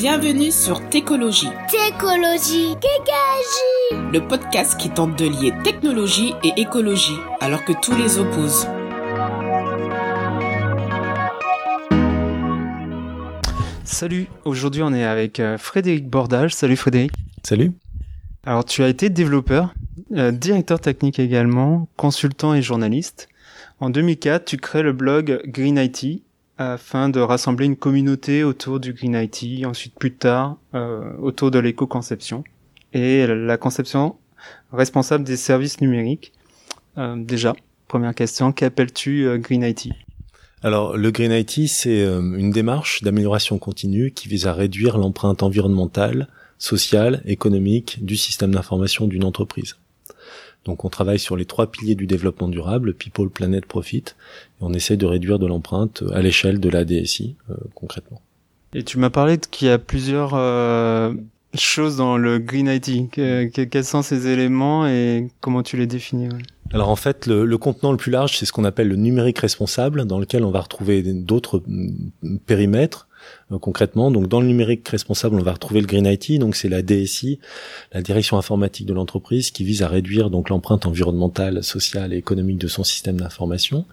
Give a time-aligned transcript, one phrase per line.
[0.00, 1.48] Bienvenue sur Técologie.
[1.68, 4.12] Técologie, Técologie.
[4.12, 8.68] Le podcast qui tente de lier technologie et écologie, alors que tous les opposent.
[13.82, 16.54] Salut, aujourd'hui on est avec euh, Frédéric Bordage.
[16.54, 17.10] Salut Frédéric.
[17.42, 17.72] Salut.
[18.44, 19.74] Alors tu as été développeur,
[20.12, 23.28] euh, directeur technique également, consultant et journaliste.
[23.80, 26.22] En 2004, tu crées le blog Green IT
[26.58, 31.58] afin de rassembler une communauté autour du Green IT, ensuite plus tard euh, autour de
[31.60, 32.42] l'éco-conception
[32.92, 34.16] et la conception
[34.72, 36.32] responsable des services numériques.
[36.98, 37.54] Euh, déjà,
[37.86, 39.88] première question, qu'appelles-tu euh, Green IT
[40.64, 46.26] alors, le Green IT, c'est une démarche d'amélioration continue qui vise à réduire l'empreinte environnementale,
[46.58, 49.76] sociale, économique du système d'information d'une entreprise.
[50.68, 54.74] Donc on travaille sur les trois piliers du développement durable, People, Planet, Profit, et on
[54.74, 58.20] essaie de réduire de l'empreinte à l'échelle de la DSI, euh, concrètement.
[58.74, 61.14] Et tu m'as parlé qu'il y a plusieurs euh,
[61.54, 63.10] choses dans le Green IT.
[63.10, 66.28] quels sont ces éléments et comment tu les définis
[66.74, 69.38] alors en fait, le, le, contenant le plus large, c'est ce qu'on appelle le numérique
[69.38, 73.07] responsable, dans lequel on va retrouver d'autres mm, périmètres
[73.52, 74.10] euh, concrètement.
[74.10, 77.38] Donc dans le numérique responsable, on va retrouver le Green IT, donc c'est la DSI,
[77.92, 82.58] la direction informatique de l'entreprise, qui vise à réduire donc l'empreinte environnementale, sociale et économique
[82.58, 83.84] de son système d'information.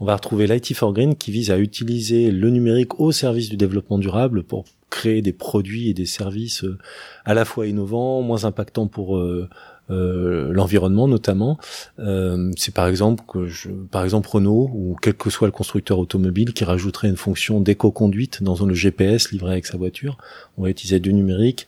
[0.00, 3.56] On va retrouver l'IT for Green, qui vise à utiliser le numérique au service du
[3.56, 6.78] développement durable pour créer des produits et des services euh,
[7.24, 9.48] à la fois innovants, moins impactants pour euh,
[9.90, 11.58] euh, l'environnement notamment.
[11.98, 13.48] Euh, c'est par exemple que
[13.90, 18.42] par exemple Renault ou quel que soit le constructeur automobile qui rajouterait une fonction d'éco-conduite
[18.42, 20.18] dans le GPS livré avec sa voiture.
[20.58, 21.66] On va utiliser du numérique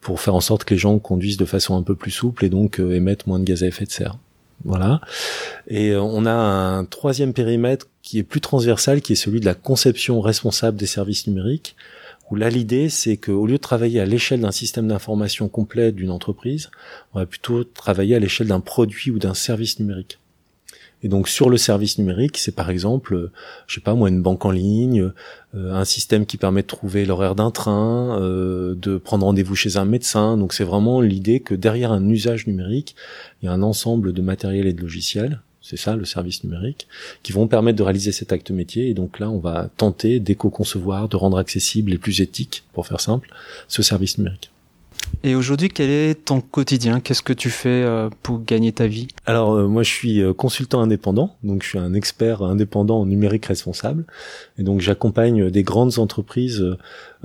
[0.00, 2.48] pour faire en sorte que les gens conduisent de façon un peu plus souple et
[2.48, 4.16] donc euh, émettent moins de gaz à effet de serre.
[4.64, 5.00] Voilà.
[5.68, 9.54] Et on a un troisième périmètre qui est plus transversal, qui est celui de la
[9.54, 11.76] conception responsable des services numériques
[12.36, 16.70] là l'idée c'est qu'au lieu de travailler à l'échelle d'un système d'information complet d'une entreprise,
[17.12, 20.18] on va plutôt travailler à l'échelle d'un produit ou d'un service numérique.
[21.02, 23.30] Et donc sur le service numérique, c'est par exemple,
[23.66, 25.10] je sais pas moi, une banque en ligne,
[25.54, 29.78] euh, un système qui permet de trouver l'horaire d'un train, euh, de prendre rendez-vous chez
[29.78, 30.36] un médecin.
[30.36, 32.96] Donc c'est vraiment l'idée que derrière un usage numérique,
[33.40, 36.88] il y a un ensemble de matériel et de logiciels c'est ça le service numérique,
[37.22, 38.88] qui vont permettre de réaliser cet acte métier.
[38.88, 43.00] Et donc là, on va tenter d'éco-concevoir, de rendre accessible et plus éthique, pour faire
[43.00, 43.30] simple,
[43.68, 44.50] ce service numérique.
[45.22, 47.00] Et aujourd'hui, quel est ton quotidien?
[47.00, 49.08] Qu'est-ce que tu fais euh, pour gagner ta vie?
[49.26, 53.06] Alors euh, moi, je suis euh, consultant indépendant, donc je suis un expert indépendant en
[53.06, 54.04] numérique responsable,
[54.58, 56.64] et donc j'accompagne des grandes entreprises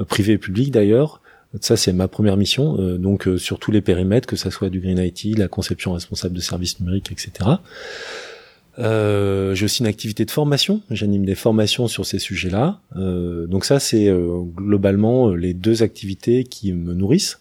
[0.07, 1.22] privées et publiques d'ailleurs
[1.61, 4.69] ça, c'est ma première mission, euh, donc euh, sur tous les périmètres, que ça soit
[4.69, 7.31] du Green IT, la conception responsable de services numériques, etc.
[8.77, 10.81] Euh, j'ai aussi une activité de formation.
[10.91, 12.81] J'anime des formations sur ces sujets-là.
[12.95, 14.11] donc ça, c'est
[14.55, 17.39] globalement les deux activités qui me nourrissent.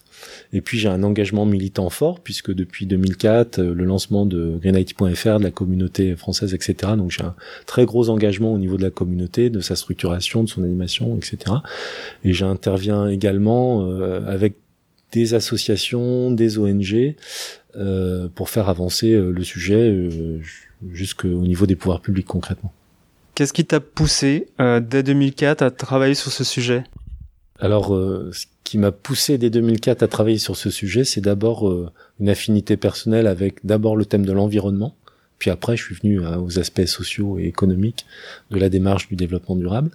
[0.53, 5.39] Et puis j'ai un engagement militant fort puisque depuis 2004, euh, le lancement de greenIT.fr,
[5.39, 6.93] de la communauté française, etc.
[6.97, 10.49] Donc j'ai un très gros engagement au niveau de la communauté, de sa structuration, de
[10.49, 11.57] son animation, etc.
[12.23, 14.55] Et j'interviens également euh, avec
[15.11, 17.15] des associations, des ONG
[17.75, 20.09] euh, pour faire avancer le sujet
[20.91, 22.73] jusqu'au niveau des pouvoirs publics concrètement.
[23.33, 26.83] Qu'est-ce qui t'a poussé dès 2004 à travailler sur ce sujet?
[27.59, 27.95] Alors,
[28.65, 31.89] qui m'a poussé dès 2004 à travailler sur ce sujet, c'est d'abord euh,
[32.19, 34.95] une affinité personnelle avec d'abord le thème de l'environnement,
[35.39, 38.05] puis après je suis venu euh, aux aspects sociaux et économiques
[38.51, 39.91] de la démarche du développement durable.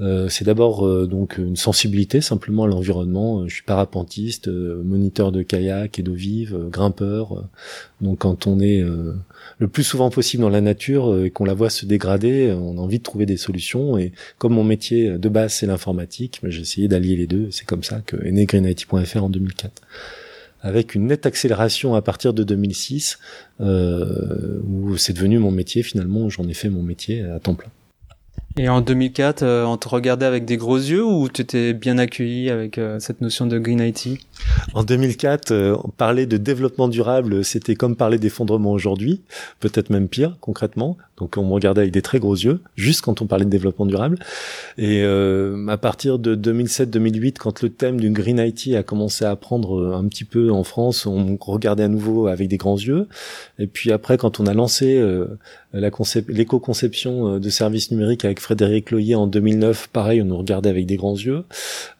[0.00, 3.46] Euh, c'est d'abord donc une sensibilité simplement à l'environnement.
[3.48, 7.44] Je suis parapentiste, moniteur de kayak et d'eau vive, grimpeur.
[8.00, 8.84] donc quand on est
[9.58, 12.56] le plus souvent possible dans la nature euh, et qu'on la voit se dégrader, euh,
[12.56, 13.98] on a envie de trouver des solutions.
[13.98, 17.48] Et comme mon métier de base c'est l'informatique, j'ai essayé d'allier les deux.
[17.50, 18.46] C'est comme ça que est né
[19.16, 19.82] en 2004
[20.64, 23.18] avec une nette accélération à partir de 2006,
[23.60, 27.70] euh, où c'est devenu mon métier finalement, j'en ai fait mon métier à temps plein.
[28.56, 31.98] Et en 2004, euh, on te regardait avec des gros yeux ou tu étais bien
[31.98, 34.20] accueilli avec euh, cette notion de Green IT
[34.74, 39.22] En 2004, euh, parler de développement durable, c'était comme parler d'effondrement aujourd'hui,
[39.58, 40.96] peut-être même pire concrètement.
[41.16, 43.86] Donc on me regardait avec des très gros yeux, juste quand on parlait de développement
[43.86, 44.18] durable.
[44.78, 49.36] Et euh, à partir de 2007-2008, quand le thème du Green IT a commencé à
[49.36, 53.06] prendre un petit peu en France, on regardait à nouveau avec des grands yeux.
[53.58, 55.02] Et puis après, quand on a lancé
[55.72, 60.96] l'éco-conception de services numériques avec Frédéric Loyer en 2009, pareil, on nous regardait avec des
[60.96, 61.44] grands yeux.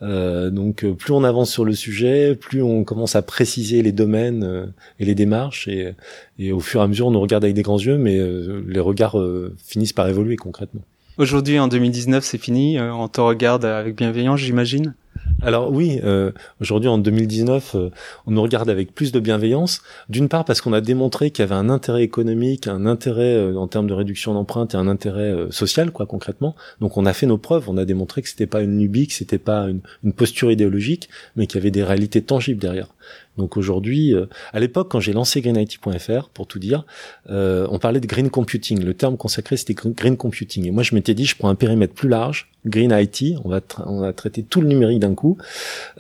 [0.03, 3.93] Euh, donc euh, plus on avance sur le sujet, plus on commence à préciser les
[3.93, 4.67] domaines euh,
[4.99, 5.95] et les démarches, et,
[6.39, 8.21] et, au fur et à mesure on nous regarde avec des grands yeux, mais
[8.67, 9.17] les regards
[9.59, 10.83] finissent par évoluer concrètement.
[11.17, 12.81] Aujourd'hui, en 2019, c'est fini.
[12.81, 14.95] on te regarde avec bienveillance, j'imagine?
[15.43, 17.91] Alors oui, euh, aujourd'hui en 2019, euh,
[18.27, 19.83] on nous regarde avec plus de bienveillance.
[20.09, 23.57] D'une part parce qu'on a démontré qu'il y avait un intérêt économique, un intérêt euh,
[23.57, 26.55] en termes de réduction d'empreintes et un intérêt social, quoi, concrètement.
[26.81, 29.15] Donc on a fait nos preuves, on a démontré que c'était pas une lubie, que
[29.15, 32.89] c'était pas une, une posture idéologique, mais qu'il y avait des réalités tangibles derrière.
[33.37, 36.85] Donc aujourd'hui, euh, à l'époque, quand j'ai lancé greenIT.fr, pour tout dire,
[37.31, 38.83] euh, on parlait de green computing.
[38.83, 40.67] Le terme consacré, c'était green computing.
[40.67, 43.61] Et moi, je m'étais dit, je prends un périmètre plus large, green IT, on va,
[43.87, 45.37] on va traiter tout le numérique d'un coup,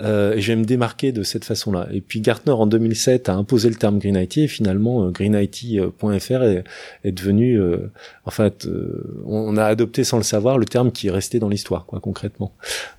[0.00, 1.88] euh, et je vais me démarquer de cette façon-là.
[1.92, 7.12] Et puis Gartner, en 2007, a imposé le terme green IT, et finalement, greenIT.fr est,
[7.12, 7.60] devenu,
[8.24, 8.66] en fait,
[9.26, 12.52] on a adopté sans le savoir le terme qui est resté dans l'histoire, quoi, concrètement.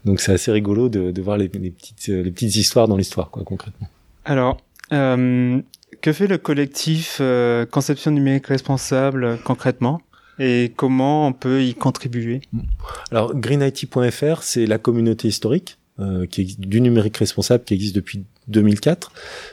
[0.04, 3.32] Donc c'est assez rigolo de, de voir les, les, petites, les petites histoires dans l'histoire,
[3.32, 3.88] quoi, concrètement.
[4.26, 4.58] Alors,
[4.92, 5.62] euh,
[6.02, 10.02] que fait le collectif euh, Conception numérique responsable concrètement?
[10.40, 12.42] Et comment on peut y contribuer?
[13.12, 19.12] Alors, greenIT.fr, c'est la communauté historique euh, qui du numérique responsable qui existe depuis 2004.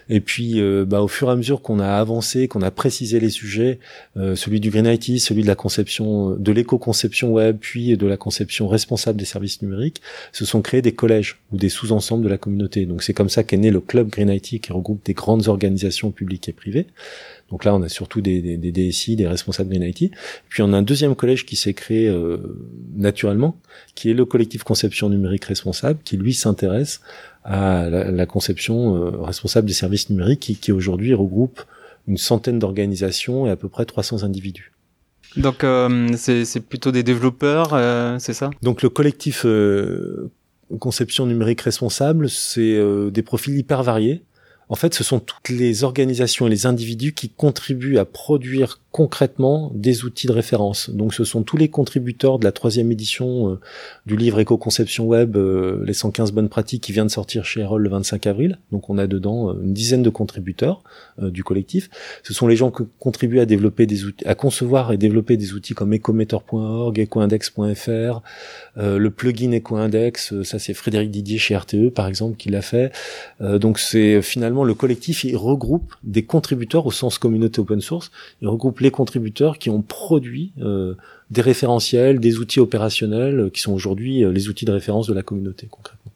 [0.08, 3.20] Et puis, euh, bah, au fur et à mesure qu'on a avancé, qu'on a précisé
[3.20, 3.78] les sujets,
[4.16, 8.16] euh, celui du Green IT, celui de la conception, de l'éco-conception web, puis de la
[8.16, 10.02] conception responsable des services numériques,
[10.32, 12.86] se sont créés des collèges ou des sous-ensembles de la communauté.
[12.86, 16.10] Donc, c'est comme ça qu'est né le club Green IT, qui regroupe des grandes organisations
[16.10, 16.86] publiques et privées.
[17.52, 20.10] Donc là, on a surtout des, des, des DSI, des responsables Green IT.
[20.48, 22.38] Puis on a un deuxième collège qui s'est créé euh,
[22.96, 23.60] naturellement,
[23.94, 27.02] qui est le collectif conception numérique responsable, qui lui s'intéresse
[27.44, 31.62] à la, conception euh, responsable des services numériques qui, qui aujourd'hui regroupe
[32.08, 34.72] une centaine d'organisations et à peu près 300 individus.
[35.36, 38.50] Donc euh, c'est plutôt des développeurs, euh, c'est ça?
[38.62, 39.44] Donc le collectif
[40.78, 44.22] conception numérique responsable, c'est des profils hyper variés.
[44.72, 49.72] En fait, ce sont toutes les organisations et les individus qui contribuent à produire concrètement
[49.74, 50.90] des outils de référence.
[50.90, 53.60] Donc ce sont tous les contributeurs de la troisième édition euh,
[54.04, 57.82] du livre Éco-conception web, euh, les 115 bonnes pratiques qui vient de sortir chez Erol
[57.82, 58.58] le 25 avril.
[58.70, 60.84] Donc on a dedans euh, une dizaine de contributeurs
[61.18, 61.88] du collectif.
[62.22, 65.54] Ce sont les gens qui contribuent à développer des outils, à concevoir et développer des
[65.54, 68.22] outils comme ecometer.org, ecoindex.fr,
[68.76, 72.92] le plugin Ecoindex, ça c'est Frédéric Didier chez RTE par exemple qui l'a fait.
[73.40, 78.10] donc c'est finalement le collectif, regroupe des contributeurs au sens communauté open source,
[78.40, 80.94] il regroupe les contributeurs qui ont produit euh,
[81.30, 85.14] des référentiels, des outils opérationnels euh, qui sont aujourd'hui euh, les outils de référence de
[85.14, 86.12] la communauté concrètement.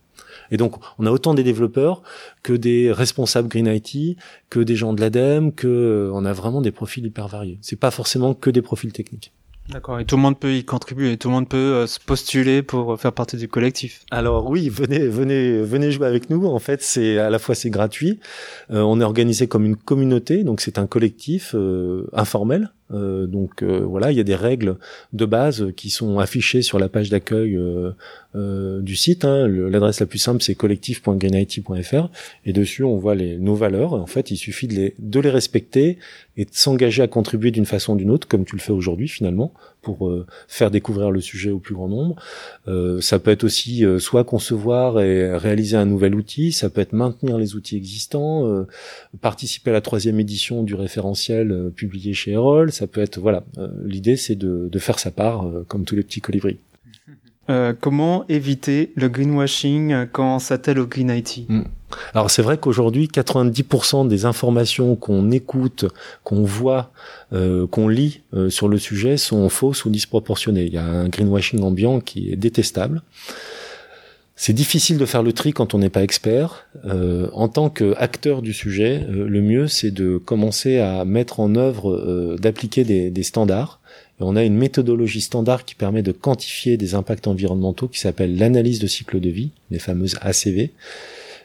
[0.53, 2.03] Et donc, on a autant des développeurs
[2.45, 4.17] que des responsables Green IT,
[4.49, 7.59] que des gens de l'ADEME, que on a vraiment des profils hyper variés.
[7.63, 9.33] C'est pas forcément que des profils techniques.
[9.69, 12.63] D'accord, et tout le monde peut y contribuer, tout le monde peut euh, se postuler
[12.63, 14.05] pour faire partie du collectif.
[14.13, 16.47] Alors oui, venez, venez, venez jouer avec nous.
[16.47, 18.21] En fait, c'est à la fois c'est gratuit.
[18.71, 23.63] Euh, on est organisé comme une communauté, donc c'est un collectif euh, informel euh, donc
[23.63, 24.77] euh, voilà, il y a des règles
[25.13, 29.25] de base qui sont affichées sur la page d'accueil euh, du site.
[29.25, 29.49] Hein.
[29.49, 32.09] L'adresse la plus simple c'est collectif.greenIT.fr
[32.45, 33.95] et dessus on voit les, nos valeurs.
[33.95, 35.99] En fait, il suffit de les, de les respecter
[36.37, 39.09] et de s'engager à contribuer d'une façon ou d'une autre, comme tu le fais aujourd'hui
[39.09, 40.13] finalement, pour
[40.49, 42.17] faire découvrir le sujet au plus grand nombre.
[43.01, 47.39] ça peut être aussi soit concevoir et réaliser un nouvel outil, ça peut être maintenir
[47.39, 48.67] les outils existants,
[49.21, 53.45] participer à la troisième édition du référentiel publié chez Erol, ça peut être voilà.
[53.59, 56.59] Euh, l'idée c'est de, faire sa part euh, comme tous les petits colibris.
[57.49, 61.63] Euh, comment éviter le greenwashing quand on s'attelle au green IT hmm.
[62.15, 65.85] Alors c'est vrai qu'aujourd'hui 90% des informations qu'on écoute,
[66.25, 66.91] qu'on voit,
[67.31, 70.65] qu'on lit sur le sujet sont fausses ou disproportionnées.
[70.65, 73.03] Il y a un greenwashing ambiant qui est détestable.
[74.39, 76.67] C'est difficile de faire le tri quand on n'est pas expert.
[76.85, 81.55] Euh, en tant qu'acteur du sujet, euh, le mieux c'est de commencer à mettre en
[81.57, 83.81] œuvre, euh, d'appliquer des, standards.
[84.21, 88.79] On a une méthodologie standard qui permet de quantifier des impacts environnementaux qui s'appelle l'analyse
[88.79, 90.71] de cycle de vie, les fameuses ACV,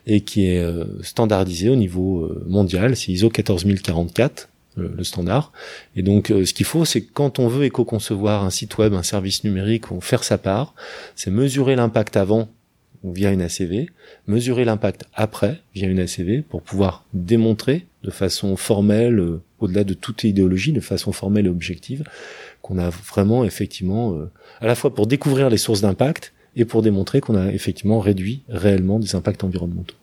[0.07, 2.95] et qui est euh, standardisée au niveau mondial.
[2.95, 4.47] C'est ISO 14044
[4.77, 5.51] le standard.
[5.97, 9.03] Et donc, ce qu'il faut, c'est que quand on veut éco-concevoir un site web, un
[9.03, 10.75] service numérique, ou faire sa part,
[11.17, 12.47] c'est mesurer l'impact avant
[13.03, 13.89] via une ACV,
[14.27, 19.93] mesurer l'impact après via une ACV pour pouvoir démontrer de façon formelle, euh, au-delà de
[19.93, 22.03] toute idéologie, de façon formelle et objective,
[22.71, 26.81] qu'on a vraiment effectivement, euh, à la fois pour découvrir les sources d'impact et pour
[26.81, 29.95] démontrer qu'on a effectivement réduit réellement des impacts environnementaux.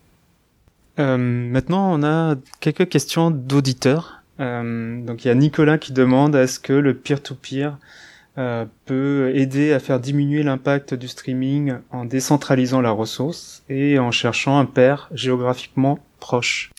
[0.99, 4.23] Euh, maintenant, on a quelques questions d'auditeurs.
[4.39, 7.79] donc il y a Nicolas qui demande est-ce que le peer-to-peer
[8.37, 14.11] euh, peut aider à faire diminuer l'impact du streaming en décentralisant la ressource et en
[14.11, 16.71] cherchant un pair géographiquement proche?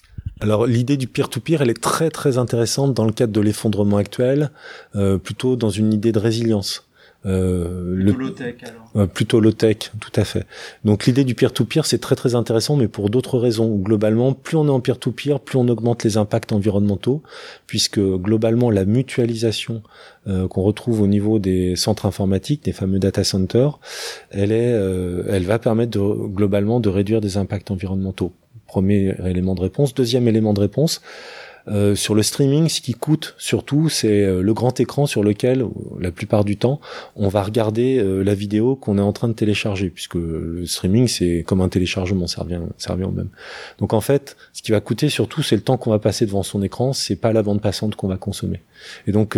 [0.41, 4.51] Alors l'idée du peer-to-peer, elle est très très intéressante dans le cadre de l'effondrement actuel,
[4.95, 6.85] euh, plutôt dans une idée de résilience.
[7.25, 8.89] euh, le, low tech alors.
[8.95, 10.45] Euh, plutôt low tech, tout à fait.
[10.85, 13.75] Donc l'idée du peer-to-peer, c'est très très intéressant, mais pour d'autres raisons.
[13.75, 17.21] Globalement, plus on est en peer-to-peer, plus on augmente les impacts environnementaux,
[17.67, 19.83] puisque globalement la mutualisation
[20.27, 23.79] euh, qu'on retrouve au niveau des centres informatiques, des fameux data centers,
[24.31, 28.31] elle est, euh, elle va permettre de, globalement de réduire des impacts environnementaux.
[28.69, 29.95] Premier élément de réponse.
[29.95, 31.01] Deuxième élément de réponse.
[31.67, 35.65] Euh, sur le streaming, ce qui coûte surtout, c'est euh, le grand écran sur lequel,
[35.99, 36.79] la plupart du temps,
[37.15, 41.07] on va regarder euh, la vidéo qu'on est en train de télécharger, puisque le streaming,
[41.07, 43.29] c'est comme un téléchargement, ça revient, ça au même.
[43.77, 46.43] Donc en fait, ce qui va coûter surtout, c'est le temps qu'on va passer devant
[46.43, 48.61] son écran, c'est pas la bande passante qu'on va consommer.
[49.07, 49.37] Et donc,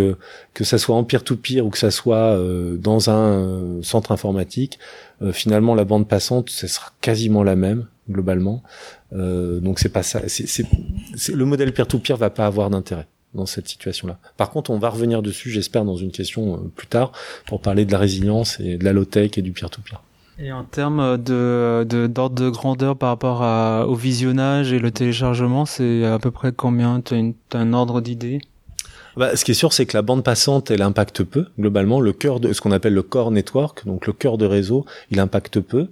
[0.53, 2.39] que ça soit en peer-to-peer ou que ça soit
[2.77, 4.79] dans un centre informatique,
[5.31, 8.63] finalement, la bande passante, ce sera quasiment la même globalement.
[9.13, 10.21] Euh, donc c'est pas ça.
[10.27, 10.65] C'est,
[11.33, 14.19] le modèle peer-to-peer va pas avoir d'intérêt dans cette situation-là.
[14.37, 17.11] Par contre, on va revenir dessus, j'espère, dans une question euh, plus tard,
[17.47, 20.01] pour parler de la résilience et de la low-tech et du peer-to-peer.
[20.39, 26.17] Et en termes d'ordre de, grandeur par rapport au visionnage et le téléchargement, c'est à
[26.17, 26.99] peu près combien?
[27.01, 27.13] Tu
[27.53, 28.41] as, un ordre d'idée?
[29.17, 31.45] Bah, ce qui est sûr, c'est que la bande passante, elle impacte peu.
[31.59, 34.85] Globalement, le cœur de ce qu'on appelle le core network, donc le cœur de réseau,
[35.09, 35.87] il impacte peu.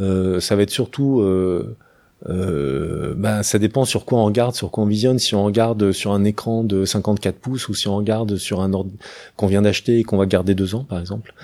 [0.00, 1.76] Euh, ça va être surtout euh,
[2.28, 5.18] euh, bah, ça dépend sur quoi on regarde, sur quoi on visionne.
[5.18, 8.72] Si on regarde sur un écran de 54 pouces ou si on regarde sur un
[8.72, 8.90] ordre
[9.36, 11.34] qu'on vient d'acheter et qu'on va garder deux ans, par exemple,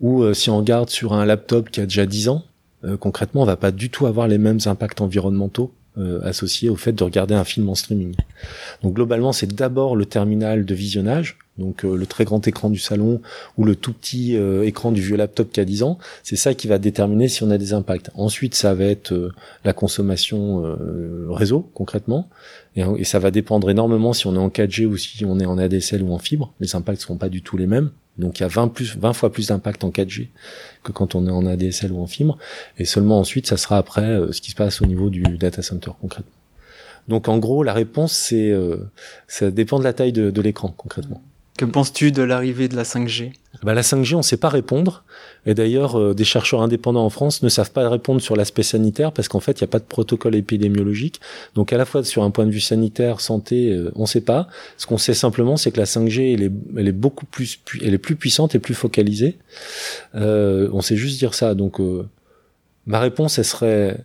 [0.00, 2.42] ou euh, si on regarde sur un laptop qui a déjà 10 ans,
[2.84, 6.76] euh, concrètement, on va pas du tout avoir les mêmes impacts environnementaux euh, associés au
[6.76, 8.14] fait de regarder un film en streaming.
[8.82, 12.78] Donc globalement, c'est d'abord le terminal de visionnage donc euh, le très grand écran du
[12.78, 13.20] salon
[13.58, 16.54] ou le tout petit euh, écran du vieux laptop qui a 10 ans, c'est ça
[16.54, 18.10] qui va déterminer si on a des impacts.
[18.14, 19.32] Ensuite, ça va être
[19.64, 20.62] la consommation
[21.28, 22.30] réseau concrètement,
[22.76, 25.58] et, ça va dépendre énormément si on est en 4G ou si on est en
[25.58, 26.54] ADSL ou en fibre.
[26.58, 27.90] Les impacts seront pas du tout les mêmes.
[28.18, 30.28] Donc il y a 20 plus 20 fois plus d'impact en 4G
[30.82, 32.38] que quand on est en ADSL ou en fibre,
[32.78, 35.92] et seulement ensuite ça sera après ce qui se passe au niveau du data center
[36.00, 36.32] concrètement.
[37.08, 38.52] Donc en gros, la réponse c'est
[39.28, 41.22] ça dépend de la taille de l'écran concrètement.
[41.58, 43.32] Que penses-tu de l'arrivée de la 5G
[43.62, 45.04] bah, La 5G, on ne sait pas répondre.
[45.44, 49.12] Et d'ailleurs, euh, des chercheurs indépendants en France ne savent pas répondre sur l'aspect sanitaire
[49.12, 51.20] parce qu'en fait, il n'y a pas de protocole épidémiologique.
[51.54, 54.22] Donc, à la fois sur un point de vue sanitaire, santé, euh, on ne sait
[54.22, 54.48] pas.
[54.78, 58.16] Ce qu'on sait simplement, c'est que la 5G, elle est, beaucoup plus, elle est plus
[58.16, 59.36] puissante et plus focalisée.
[60.14, 61.54] Euh, on sait juste dire ça.
[61.54, 61.80] Donc,
[62.86, 63.98] ma réponse, elle serait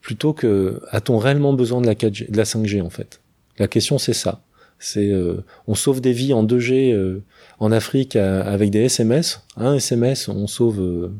[0.00, 3.20] plutôt que a-t-on réellement besoin de la 4G, de la 5G en fait?
[3.58, 4.42] La question, c'est ça.
[4.80, 7.22] C'est euh, on sauve des vies en 2G euh,
[7.60, 9.42] en Afrique avec des SMS.
[9.56, 11.12] Un SMS, on sauve euh,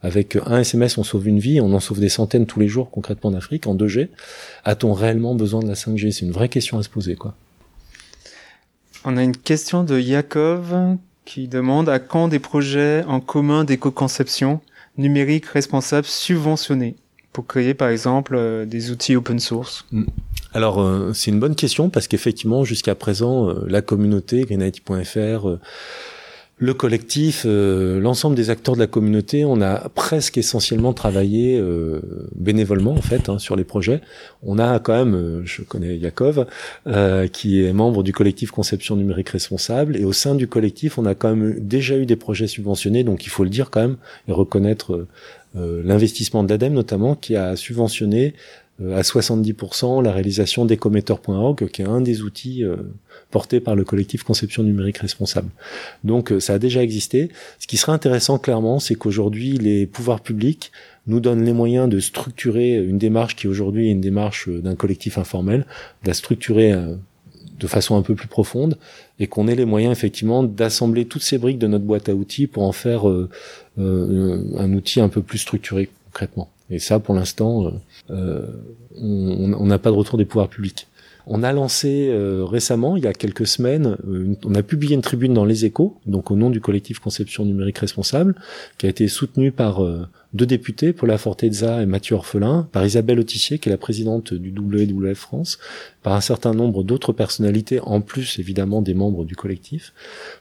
[0.00, 1.60] avec un SMS, on sauve une vie.
[1.60, 4.08] On en sauve des centaines tous les jours concrètement en Afrique en 2G.
[4.64, 7.34] A-t-on réellement besoin de la 5G C'est une vraie question à se poser, quoi.
[9.04, 10.74] On a une question de Yakov
[11.24, 14.60] qui demande à quand des projets en commun d'éco-conception
[14.96, 16.96] numérique responsable subventionnés
[17.32, 19.84] pour créer par exemple des outils open source?
[19.92, 20.04] Mm.
[20.54, 25.60] Alors euh, c'est une bonne question parce qu'effectivement jusqu'à présent euh, la communauté greenIT.fr euh,
[26.60, 31.62] le collectif, l'ensemble des acteurs de la communauté, on a presque essentiellement travaillé
[32.34, 34.00] bénévolement en fait hein, sur les projets.
[34.42, 36.46] On a quand même, je connais Yakov,
[37.32, 41.14] qui est membre du collectif Conception numérique responsable, et au sein du collectif, on a
[41.14, 44.32] quand même déjà eu des projets subventionnés, donc il faut le dire quand même et
[44.32, 45.06] reconnaître
[45.54, 48.34] l'investissement de l'ADEME notamment, qui a subventionné
[48.80, 52.76] à 70% la réalisation d'ecometer.org, qui est un des outils euh,
[53.30, 55.50] portés par le collectif Conception numérique responsable.
[56.04, 57.30] Donc euh, ça a déjà existé.
[57.58, 60.70] Ce qui serait intéressant clairement, c'est qu'aujourd'hui les pouvoirs publics
[61.08, 65.18] nous donnent les moyens de structurer une démarche qui aujourd'hui est une démarche d'un collectif
[65.18, 65.66] informel,
[66.04, 66.74] de la structurer
[67.58, 68.76] de façon un peu plus profonde
[69.18, 72.46] et qu'on ait les moyens effectivement d'assembler toutes ces briques de notre boîte à outils
[72.46, 73.06] pour en faire
[73.78, 76.50] un outil un peu plus structuré concrètement.
[76.70, 77.70] Et ça, pour l'instant, euh,
[78.10, 78.46] euh,
[78.96, 80.86] on n'a pas de retour des pouvoirs publics.
[81.26, 83.98] On a lancé euh, récemment, il y a quelques semaines,
[84.44, 87.78] on a publié une tribune dans Les Échos, donc au nom du collectif Conception numérique
[87.78, 88.34] responsable,
[88.78, 89.82] qui a été soutenue par
[90.34, 94.50] deux députés, Paula Fortezza et Mathieu Orphelin, par Isabelle Autissier, qui est la présidente du
[94.50, 95.58] WWF France,
[96.02, 99.92] par un certain nombre d'autres personnalités, en plus évidemment des membres du collectif,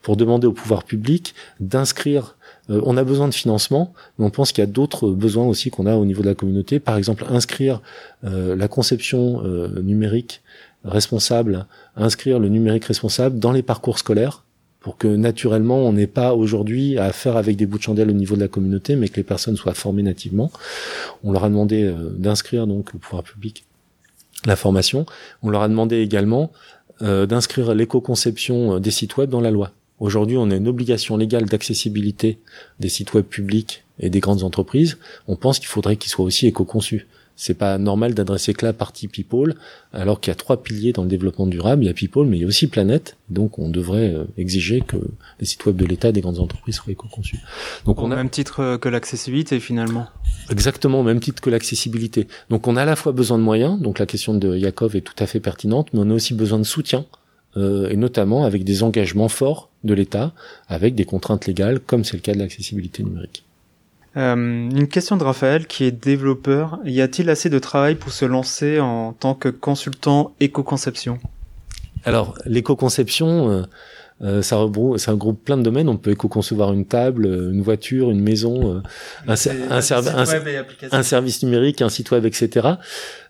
[0.01, 2.37] pour demander au pouvoir public d'inscrire
[2.69, 5.69] euh, on a besoin de financement, mais on pense qu'il y a d'autres besoins aussi
[5.69, 6.79] qu'on a au niveau de la communauté.
[6.79, 7.81] Par exemple, inscrire
[8.23, 10.41] euh, la conception euh, numérique
[10.83, 11.65] responsable,
[11.95, 14.43] inscrire le numérique responsable dans les parcours scolaires
[14.87, 18.13] pour que naturellement on n'ait pas aujourd'hui à faire avec des bouts de chandelle au
[18.13, 20.49] niveau de la communauté, mais que les personnes soient formées nativement.
[21.25, 23.65] On leur a demandé d'inscrire donc au pouvoir public
[24.45, 25.05] la formation.
[25.43, 26.53] On leur a demandé également
[27.01, 32.39] d'inscrire l'éco-conception des sites web dans la loi aujourd'hui on a une obligation légale d'accessibilité
[32.79, 36.47] des sites web publics et des grandes entreprises, on pense qu'il faudrait qu'ils soient aussi
[36.47, 37.07] éco-conçus.
[37.39, 39.53] C'est pas normal d'adresser que la partie people,
[39.93, 41.83] alors qu'il y a trois piliers dans le développement durable.
[41.83, 43.15] Il y a people, mais il y a aussi planète.
[43.29, 44.97] Donc, on devrait euh, exiger que
[45.39, 47.39] les sites web de l'État des grandes entreprises soient éco-conçus.
[47.85, 48.15] Donc, on a...
[48.15, 50.07] même titre euh, que l'accessibilité, finalement.
[50.49, 52.27] Exactement, au même titre que l'accessibilité.
[52.49, 53.79] Donc, on a à la fois besoin de moyens.
[53.79, 56.57] Donc, la question de Yakov est tout à fait pertinente, mais on a aussi besoin
[56.57, 57.05] de soutien.
[57.55, 60.33] Euh, et notamment avec des engagements forts de l'État,
[60.67, 63.43] avec des contraintes légales, comme c'est le cas de l'accessibilité numérique.
[64.17, 66.79] Euh, une question de Raphaël qui est développeur.
[66.85, 71.19] Y a-t-il assez de travail pour se lancer en tant que consultant éco-conception?
[72.03, 73.61] Alors, l'éco-conception, euh,
[74.23, 75.87] euh, ça, regroupe, ça regroupe plein de domaines.
[75.87, 78.81] On peut éco-concevoir une table, une voiture, une maison,
[79.27, 79.77] un, un,
[80.91, 82.69] un, service numérique, un site web, etc.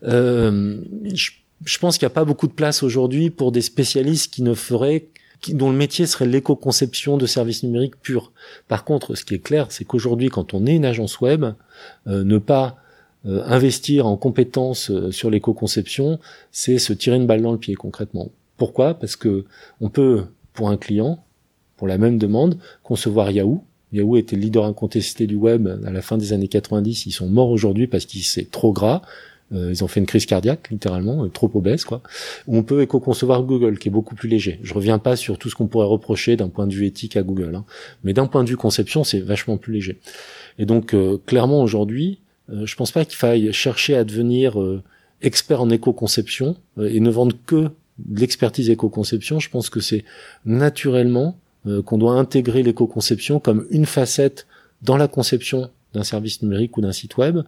[0.03, 1.31] je,
[1.65, 4.53] je pense qu'il n'y a pas beaucoup de place aujourd'hui pour des spécialistes qui ne
[4.53, 5.07] feraient
[5.49, 8.31] dont le métier serait l'éco-conception de services numériques purs.
[8.67, 11.45] Par contre, ce qui est clair, c'est qu'aujourd'hui, quand on est une agence web,
[12.07, 12.77] euh, ne pas
[13.25, 16.19] euh, investir en compétences euh, sur l'éco-conception,
[16.51, 18.31] c'est se tirer une balle dans le pied concrètement.
[18.57, 18.95] Pourquoi?
[18.95, 19.45] Parce que
[19.81, 21.23] on peut, pour un client,
[21.77, 23.63] pour la même demande, concevoir Yahoo.
[23.93, 27.05] Yahoo était le leader incontesté du web à la fin des années 90.
[27.05, 29.01] Ils sont morts aujourd'hui parce qu'il c'est trop gras.
[29.53, 32.01] Euh, ils ont fait une crise cardiaque, littéralement, euh, trop obèse, quoi.
[32.47, 34.59] on peut éco-concevoir Google, qui est beaucoup plus léger.
[34.61, 37.23] Je reviens pas sur tout ce qu'on pourrait reprocher d'un point de vue éthique à
[37.23, 37.65] Google, hein.
[38.03, 39.99] mais d'un point de vue conception, c'est vachement plus léger.
[40.59, 44.57] Et donc, euh, clairement, aujourd'hui, je pense pas qu'il faille chercher à devenir
[45.21, 47.71] expert en éco-conception et ne vendre que
[48.09, 49.41] l'expertise éco-conception.
[49.41, 50.05] Je pense que c'est
[50.45, 51.37] naturellement
[51.83, 54.47] qu'on doit intégrer l'éco-conception comme une facette
[54.81, 57.39] dans la conception d'un service numérique ou d'un site web,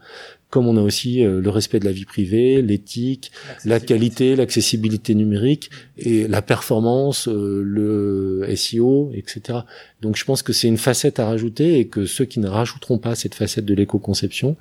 [0.50, 3.32] comme on a aussi euh, le respect de la vie privée, l'éthique,
[3.66, 9.60] la qualité, l'accessibilité numérique et la performance, euh, le SEO, etc.
[10.02, 12.98] Donc je pense que c'est une facette à rajouter et que ceux qui ne rajouteront
[12.98, 14.58] pas cette facette de l'éco-conception,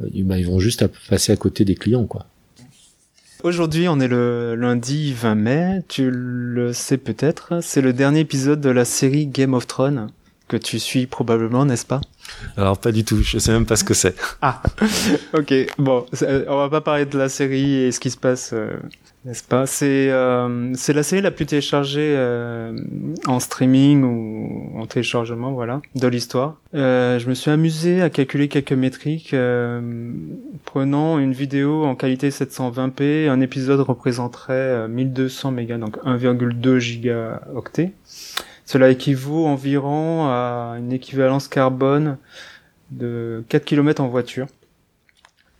[0.00, 2.26] euh, bah, ils vont juste passer à côté des clients, quoi.
[3.42, 5.82] Aujourd'hui, on est le lundi 20 mai.
[5.88, 10.08] Tu le sais peut-être, c'est le dernier épisode de la série Game of Thrones
[10.48, 12.00] que tu suis probablement, n'est-ce pas?
[12.56, 14.14] Alors pas du tout, je sais même pas ce que c'est.
[14.42, 14.62] Ah,
[15.34, 16.06] ok, bon,
[16.48, 18.76] on va pas parler de la série et ce qui se passe, euh,
[19.24, 19.66] n'est-ce pas?
[19.66, 22.76] C'est euh, c'est la série la plus téléchargée euh,
[23.26, 26.56] en streaming ou en téléchargement, voilà, de l'histoire.
[26.72, 29.34] je me suis amusé à calculer quelques métriques.
[30.64, 37.92] prenant une vidéo en qualité 720p, un épisode représenterait 1200 mégas, donc 1,2 gigaoctets.
[38.66, 42.18] Cela équivaut environ à une équivalence carbone
[42.90, 44.48] de 4 km en voiture.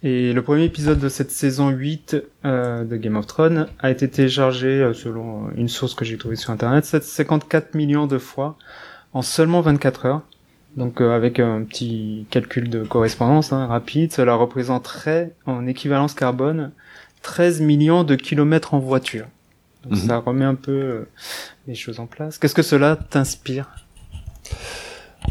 [0.03, 4.09] Et le premier épisode de cette saison 8 euh, de Game of Thrones a été
[4.09, 8.57] téléchargé, euh, selon une source que j'ai trouvée sur internet, 54 millions de fois
[9.15, 10.23] en seulement 24 heures.
[10.77, 16.73] Donc euh, avec un petit calcul de correspondance hein, rapide, cela représenterait en équivalence carbone
[17.23, 19.27] 13 millions de kilomètres en voiture.
[19.85, 20.09] Donc mhm.
[20.09, 21.07] ça remet un peu
[22.41, 23.69] Qu'est-ce que cela t'inspire?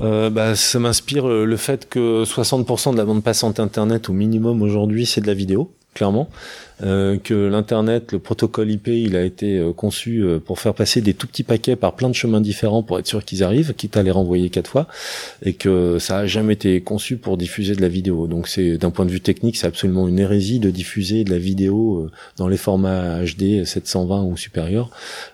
[0.02, 4.14] Euh, bah, ça m'inspire euh, le fait que 60% de la bande passante internet au
[4.14, 6.30] minimum aujourd'hui c'est de la vidéo clairement.
[6.84, 11.00] Euh, que l'internet, le protocole IP, il a été euh, conçu euh, pour faire passer
[11.00, 13.96] des tout petits paquets par plein de chemins différents pour être sûr qu'ils arrivent, quitte
[13.96, 14.88] à les renvoyer quatre fois,
[15.42, 18.28] et que ça a jamais été conçu pour diffuser de la vidéo.
[18.28, 21.38] Donc c'est d'un point de vue technique, c'est absolument une hérésie de diffuser de la
[21.38, 24.90] vidéo dans les formats HD 720 ou supérieurs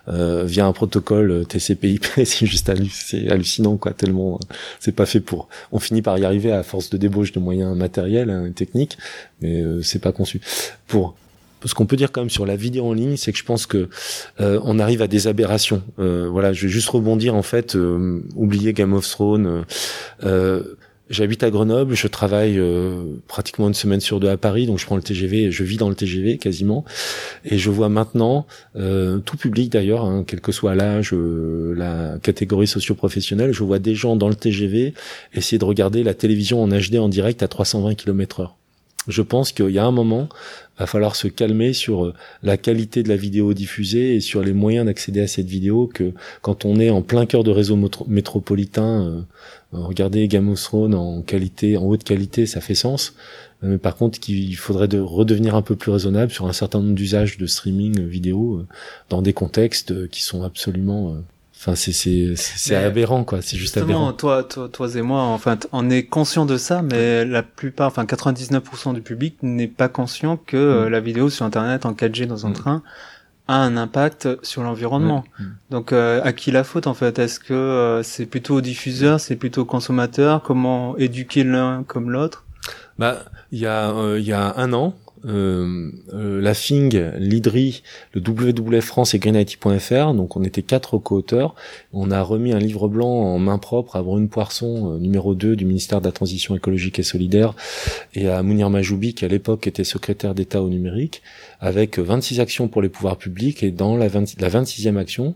[0.06, 2.06] via un protocole TCP/IP.
[2.24, 4.38] c'est juste hallucinant quoi, tellement
[4.78, 5.48] c'est pas fait pour.
[5.72, 8.96] On finit par y arriver à force de débauche de moyens matériels, hein, techniques,
[9.40, 10.40] mais c'est pas conçu
[10.86, 11.16] pour
[11.64, 13.66] ce qu'on peut dire quand même sur la vidéo en ligne, c'est que je pense
[13.66, 13.88] que
[14.40, 15.82] euh, on arrive à des aberrations.
[15.98, 19.64] Euh, voilà, je vais juste rebondir en fait, euh, oublier Game of Thrones.
[21.10, 22.58] J'habite à Grenoble, je travaille
[23.28, 25.90] pratiquement une semaine sur deux à Paris, donc je prends le TGV, je vis dans
[25.90, 26.86] le TGV quasiment,
[27.44, 33.52] et je vois maintenant tout public d'ailleurs, hein, quel que soit l'âge, la catégorie socio-professionnelle,
[33.52, 34.94] je vois des gens dans le TGV
[35.34, 38.61] essayer de regarder la télévision en HD en direct à 320 km/h
[39.08, 40.28] je pense qu'il y a un moment,
[40.82, 44.52] va falloir se calmer sur euh, la qualité de la vidéo diffusée et sur les
[44.52, 46.12] moyens d'accéder à cette vidéo que
[46.42, 49.20] quand on est en plein cœur de réseau métropolitain, euh,
[49.74, 53.14] euh, regarder Game en qualité, en haute qualité, ça fait sens.
[53.62, 56.94] Mais par contre, qu'il faudrait de redevenir un peu plus raisonnable sur un certain nombre
[56.94, 58.66] d'usages de streaming vidéo
[59.08, 61.16] dans des contextes qui sont absolument
[61.62, 63.40] Enfin, c'est c'est c'est aberrant quoi.
[63.40, 64.12] C'est juste aberrant.
[64.12, 68.04] Toi, toi, toi et moi, enfin, on est conscient de ça, mais la plupart, enfin,
[68.04, 70.88] 99% du public n'est pas conscient que euh, mm.
[70.88, 72.54] la vidéo sur Internet en 4G dans un mm.
[72.54, 72.82] train
[73.46, 75.22] a un impact sur l'environnement.
[75.70, 77.20] Donc à qui la faute en fait?
[77.20, 80.42] Est-ce que c'est plutôt au diffuseur, c'est plutôt au consommateur?
[80.42, 82.44] Comment éduquer l'un comme l'autre?
[82.98, 83.18] Bah
[83.52, 87.82] il y a il y a un an, euh, euh, la FING, l'IDRI,
[88.12, 90.14] le WWF France et GreenIT.fr.
[90.14, 91.54] Donc on était quatre co-auteurs.
[91.92, 95.56] On a remis un livre blanc en main propre à Brune Poisson, euh, numéro 2
[95.56, 97.54] du ministère de la Transition écologique et solidaire,
[98.14, 101.22] et à Mounir Majoubi, qui à l'époque était secrétaire d'État au numérique,
[101.60, 103.62] avec 26 actions pour les pouvoirs publics.
[103.62, 105.34] Et dans la, 20, la 26e action,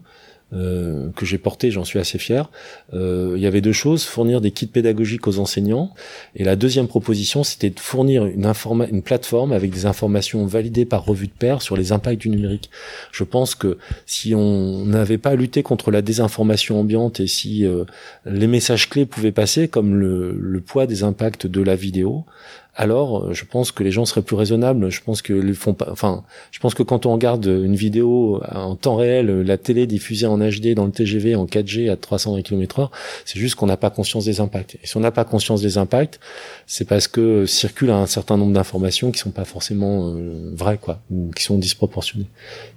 [0.53, 2.51] euh, que j'ai porté, j'en suis assez fier.
[2.95, 5.93] Euh, il y avait deux choses fournir des kits pédagogiques aux enseignants,
[6.37, 8.53] et la deuxième proposition, c'était de fournir une,
[8.91, 12.71] une plateforme avec des informations validées par revue de pair sur les impacts du numérique.
[13.11, 17.85] Je pense que si on n'avait pas lutté contre la désinformation ambiante et si euh,
[18.25, 22.25] les messages clés pouvaient passer, comme le, le poids des impacts de la vidéo,
[22.77, 24.91] alors euh, je pense que les gens seraient plus raisonnables.
[24.91, 25.89] Je pense que les font pas.
[25.91, 30.27] Enfin, je pense que quand on regarde une vidéo en temps réel, la télé diffusée
[30.27, 32.91] en HD dans le TGV en 4G à 300 km/h,
[33.25, 34.77] c'est juste qu'on n'a pas conscience des impacts.
[34.83, 36.21] Et si on n'a pas conscience des impacts,
[36.67, 41.01] c'est parce que circule un certain nombre d'informations qui sont pas forcément euh, vraies, quoi,
[41.11, 42.29] ou qui sont disproportionnées.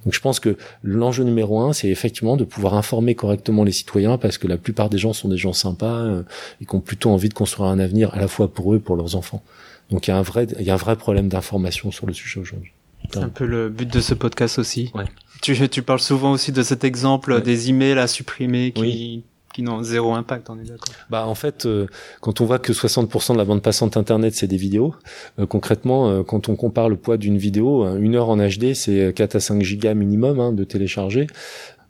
[0.06, 4.18] Donc je pense que l'enjeu numéro un, c'est effectivement de pouvoir informer correctement les citoyens,
[4.18, 6.24] parce que la plupart des gens sont des gens sympas euh,
[6.62, 8.80] et qui ont plutôt envie de construire un avenir à la fois pour eux et
[8.80, 9.44] pour leurs enfants.
[9.90, 12.14] Donc il y a un vrai, il y a un vrai problème d'information sur le
[12.14, 12.72] sujet aujourd'hui.
[13.12, 14.92] C'est un peu le but de ce podcast aussi.
[14.94, 15.06] Ouais.
[15.42, 19.24] Tu, tu parles souvent aussi de cet exemple des emails à supprimer qui,
[19.54, 20.94] qui n'ont zéro impact, on est d'accord.
[21.10, 21.88] Bah en fait, euh,
[22.22, 24.94] quand on voit que 60% de la bande passante internet c'est des vidéos,
[25.40, 29.14] euh, concrètement, euh, quand on compare le poids d'une vidéo, une heure en HD c'est
[29.14, 31.28] 4 à 5 gigas minimum hein, de télécharger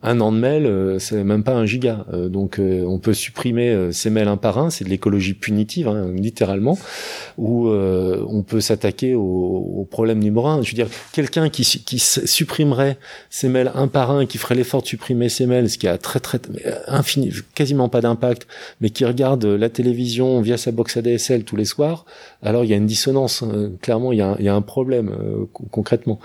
[0.02, 2.06] un an de mail, euh, c'est même pas un giga.
[2.14, 5.88] Euh, donc euh, on peut supprimer ces mails un par un, c'est de l'écologie punitive,
[5.88, 6.78] hein, littéralement,
[7.38, 10.62] ou on peut s'attaquer au, au, problème numéro un.
[10.62, 12.98] Je veux dire, quelqu'un qui, qui supprimerait
[13.30, 15.98] ces mails un par un, qui ferait l'effort de supprimer ces mails, ce qui a
[15.98, 16.40] très très
[16.88, 18.48] infini, quasiment pas d'impact,
[18.82, 22.06] mais qui regarde la télévision via sa box ADSL tous les soirs,
[22.42, 23.44] alors il y a une dissonance.
[23.44, 23.72] Hein.
[23.82, 25.16] clairement, il y, a, il y, a, un problème
[25.72, 26.20] concrètement.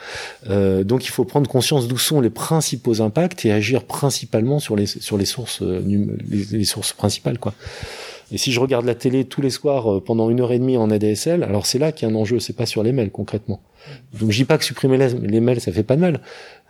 [0.49, 4.87] donc il faut prendre conscience d'où sont les principaux impacts et agir principalement sur les
[4.87, 5.83] sur les sources euh,
[6.29, 7.55] les, sources principales quoi.
[8.33, 10.77] Et si je regarde la télé tous les soirs euh, pendant une heure et demie
[10.77, 13.11] en ADSL, alors c'est là qu'il y a un enjeu, c'est pas sur les mails
[13.11, 13.61] concrètement.
[14.19, 16.21] Donc je dis pas que supprimer les, mails ça fait pas de mal.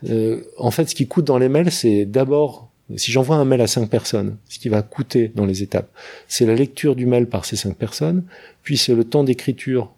[0.08, 3.60] Euh, en fait, ce qui coûte dans les mails, c'est d'abord si j'envoie un mail
[3.60, 5.90] à cinq personnes, ce qui va coûter dans les étapes,
[6.28, 8.24] c'est la lecture du mail par ces cinq personnes,
[8.62, 9.92] puis c'est le temps d'écriture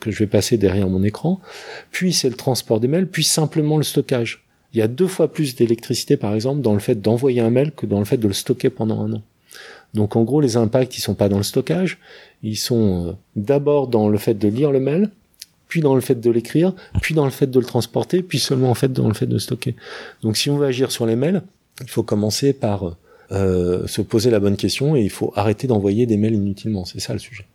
[0.00, 1.40] que je vais passer derrière mon écran,
[1.90, 4.44] puis c'est le transport des mails, puis simplement le stockage
[4.74, 7.70] il y a deux fois plus d'électricité, par exemple, dans le fait d'envoyer un mail
[7.70, 9.22] que dans le fait de le stocker pendant un an.
[9.94, 11.98] Donc en gros, les impacts, ils sont pas dans le stockage,
[12.42, 15.10] ils sont euh, d'abord dans le fait de lire le mail,
[15.68, 18.70] puis dans le fait de l'écrire, puis dans le fait de le transporter, puis seulement
[18.70, 19.76] en fait dans le fait de stocker.
[20.22, 21.42] Donc si on veut agir sur les mails,
[21.80, 22.96] il faut commencer par
[23.32, 26.84] euh, se poser la bonne question et il faut arrêter d'envoyer des mails inutilement.
[26.84, 27.46] C'est ça le sujet.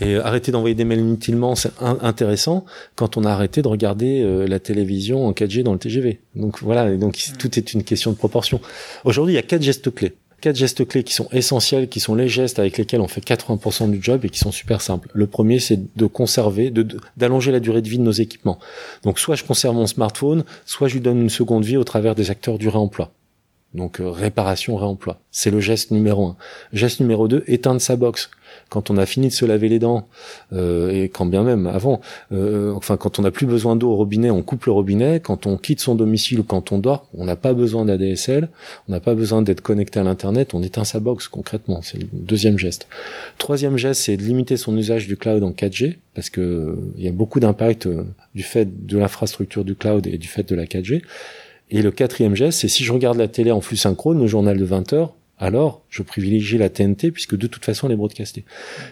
[0.00, 4.46] Et arrêter d'envoyer des mails inutilement, c'est intéressant quand on a arrêté de regarder euh,
[4.46, 6.20] la télévision en 4G dans le TGV.
[6.36, 7.36] Donc voilà, donc mm.
[7.36, 8.60] tout est une question de proportion.
[9.04, 10.14] Aujourd'hui, il y a quatre gestes clés.
[10.40, 13.90] Quatre gestes clés qui sont essentiels, qui sont les gestes avec lesquels on fait 80%
[13.90, 15.10] du job et qui sont super simples.
[15.12, 16.86] Le premier, c'est de conserver, de,
[17.18, 18.58] d'allonger la durée de vie de nos équipements.
[19.02, 22.14] Donc soit je conserve mon smartphone, soit je lui donne une seconde vie au travers
[22.14, 23.12] des acteurs du réemploi.
[23.74, 25.20] Donc euh, réparation, réemploi.
[25.30, 26.36] C'est le geste numéro un.
[26.72, 28.30] Geste numéro deux, éteindre sa box
[28.68, 30.08] quand on a fini de se laver les dents,
[30.52, 32.00] euh, et quand bien même avant,
[32.32, 35.20] euh, enfin quand on n'a plus besoin d'eau au robinet, on coupe le robinet.
[35.20, 38.48] Quand on quitte son domicile ou quand on dort, on n'a pas besoin d'ADSL,
[38.88, 41.80] on n'a pas besoin d'être connecté à l'internet, on éteint sa box concrètement.
[41.82, 42.86] C'est le deuxième geste.
[43.38, 47.08] Troisième geste, c'est de limiter son usage du cloud en 4G parce que il y
[47.08, 47.88] a beaucoup d'impact
[48.34, 51.02] du fait de l'infrastructure du cloud et du fait de la 4G.
[51.70, 54.58] Et le quatrième geste, c'est si je regarde la télé en flux synchrone, le journal
[54.58, 58.44] de 20 heures, alors je privilégie la TNT puisque de toute façon elle est broadcastée.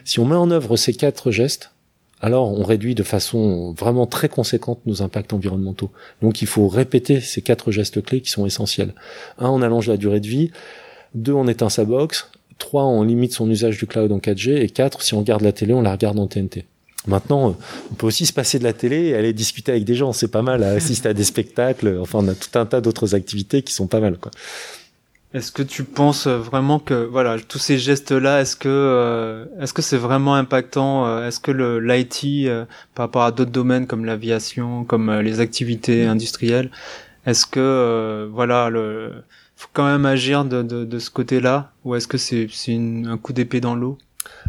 [0.04, 1.72] Si on met en œuvre ces quatre gestes,
[2.20, 5.90] alors on réduit de façon vraiment très conséquente nos impacts environnementaux.
[6.22, 8.94] Donc il faut répéter ces quatre gestes clés qui sont essentiels.
[9.38, 10.50] Un, on allonge la durée de vie.
[11.14, 12.30] Deux, on éteint sa box.
[12.58, 14.56] Trois, on limite son usage du cloud en 4G.
[14.56, 16.64] Et quatre, si on regarde la télé, on la regarde en TNT.
[17.08, 17.56] Maintenant,
[17.90, 20.12] on peut aussi se passer de la télé et aller discuter avec des gens.
[20.12, 21.98] C'est pas mal à assister à des spectacles.
[22.00, 24.30] Enfin, on a tout un tas d'autres activités qui sont pas mal, quoi.
[25.34, 29.74] Est-ce que tu penses vraiment que voilà tous ces gestes là est-ce que euh, est-ce
[29.74, 34.06] que c'est vraiment impactant euh, est-ce que l'IT euh, par rapport à d'autres domaines comme
[34.06, 36.70] l'aviation comme les activités industrielles
[37.26, 39.22] est-ce que voilà le
[39.54, 43.18] faut quand même agir de, de, de ce côté-là ou est-ce que c'est c'est un
[43.18, 43.98] coup d'épée dans l'eau?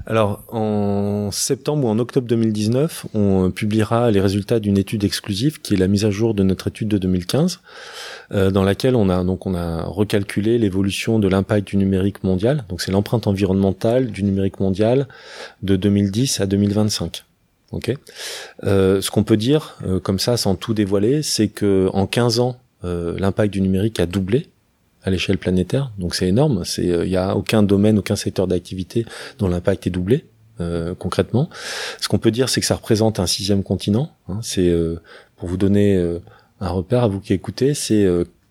[0.05, 5.75] Alors, en septembre ou en octobre 2019, on publiera les résultats d'une étude exclusive qui
[5.75, 7.59] est la mise à jour de notre étude de 2015,
[8.31, 12.65] euh, dans laquelle on a donc on a recalculé l'évolution de l'impact du numérique mondial.
[12.69, 15.07] Donc, c'est l'empreinte environnementale du numérique mondial
[15.61, 17.25] de 2010 à 2025.
[17.71, 17.93] Ok?
[18.63, 22.39] Euh, ce qu'on peut dire, euh, comme ça, sans tout dévoiler, c'est que en 15
[22.39, 24.47] ans, l'impact du numérique a doublé
[25.03, 25.91] à l'échelle planétaire.
[25.97, 26.63] Donc c'est énorme.
[26.65, 29.05] C'est il euh, y a aucun domaine, aucun secteur d'activité
[29.37, 30.25] dont l'impact est doublé.
[30.59, 31.49] Euh, concrètement,
[32.01, 34.11] ce qu'on peut dire, c'est que ça représente un sixième continent.
[34.27, 34.39] Hein.
[34.41, 35.01] c'est euh,
[35.37, 35.97] pour vous donner
[36.59, 38.05] un repère à vous qui écoutez, c'est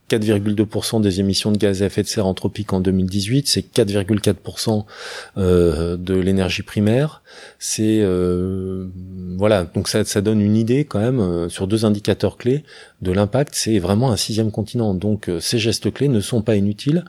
[0.08, 4.84] 4,2% des émissions de gaz à effet de serre anthropique en 2018, c'est 4,4%
[5.36, 7.22] euh, de l'énergie primaire.
[7.58, 8.88] C'est euh,
[9.36, 12.64] voilà, donc ça, ça donne une idée quand même euh, sur deux indicateurs clés
[13.02, 13.54] de l'impact.
[13.54, 14.94] C'est vraiment un sixième continent.
[14.94, 17.04] Donc ces gestes clés ne sont pas inutiles,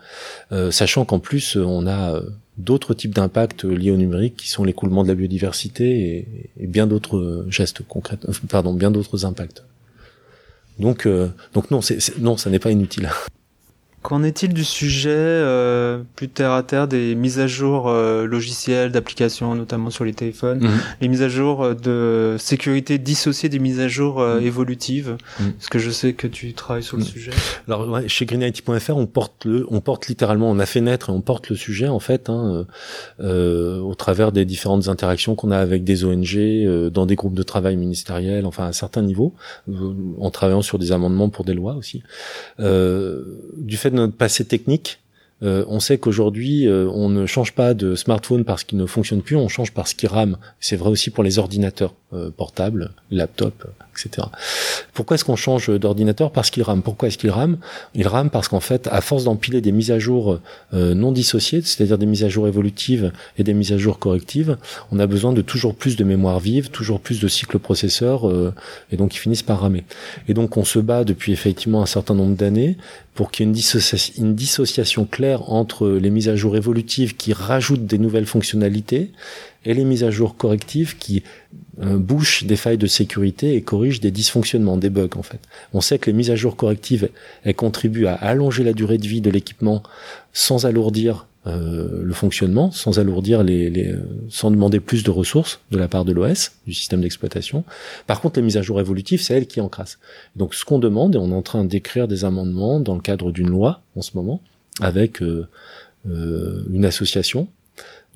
[0.71, 2.21] sachant qu'en plus on a
[2.57, 6.27] d'autres types d'impacts liés au numérique qui sont l'écoulement de la biodiversité et,
[6.59, 8.17] et bien d'autres gestes concrets,
[8.49, 9.63] pardon, bien d'autres impacts.
[10.79, 11.81] Donc, euh, donc non,
[12.19, 13.09] non, ça n'est pas inutile.
[14.01, 18.93] Qu'en est-il du sujet euh, plus terre à terre des mises à jour euh, logicielles,
[18.93, 20.79] d'applications, notamment sur les téléphones, mhm.
[21.01, 24.47] les mises à jour euh, de sécurité dissociées des mises à jour euh, mhm.
[24.47, 25.17] évolutives?
[25.41, 25.51] Mhm.
[25.51, 27.31] Parce que je sais que tu travailles sur le sujet.
[27.67, 31.13] Alors ouais, chez greenIT.fr, on porte le, on porte littéralement, on a fait naître et
[31.13, 32.65] on porte le sujet en fait hein,
[33.19, 37.75] au travers des différentes interactions qu'on a avec des ONG, dans des groupes de travail
[37.75, 39.33] ministériels, enfin à certains niveaux,
[40.19, 42.01] en travaillant sur des amendements pour des lois aussi.
[42.59, 44.99] du fait de notre passé technique,
[45.41, 49.21] euh, on sait qu'aujourd'hui, euh, on ne change pas de smartphone parce qu'il ne fonctionne
[49.21, 50.37] plus, on change parce qu'il rame.
[50.59, 53.65] C'est vrai aussi pour les ordinateurs euh, portables, laptops,
[54.93, 56.31] Pourquoi est-ce qu'on change d'ordinateur?
[56.31, 56.81] Parce qu'il rame.
[56.81, 57.57] Pourquoi est-ce qu'il rame?
[57.95, 60.39] Il rame parce qu'en fait, à force d'empiler des mises à jour
[60.73, 64.57] non dissociées, c'est-à-dire des mises à jour évolutives et des mises à jour correctives,
[64.91, 68.29] on a besoin de toujours plus de mémoire vive, toujours plus de cycles processeurs,
[68.91, 69.83] et donc ils finissent par ramer.
[70.27, 72.77] Et donc on se bat depuis effectivement un certain nombre d'années
[73.19, 77.85] pour qu'il y ait une, dissociation claire entre les mises à jour évolutives qui rajoutent
[77.85, 79.11] des nouvelles fonctionnalités
[79.65, 81.23] et les mises à jour correctives qui
[81.81, 85.39] euh, bouchent des failles de sécurité et corrigent des dysfonctionnements, des bugs en fait.
[85.73, 87.09] On sait que les mises à jour correctives,
[87.43, 89.83] elles contribuent à allonger la durée de vie de l'équipement
[90.33, 93.95] sans alourdir euh, le fonctionnement sans alourdir les,
[94.29, 97.63] sans demander plus de ressources de la part de l'OS du système d'exploitation.
[98.07, 99.99] Par contre, les mises à jour évolutives, c'est elles qui encrassent.
[100.35, 103.31] Donc, ce qu'on demande, et on est en train d'écrire des amendements dans le cadre
[103.31, 104.41] d'une loi en ce moment,
[104.81, 105.47] avec euh,
[106.07, 107.47] euh, une association.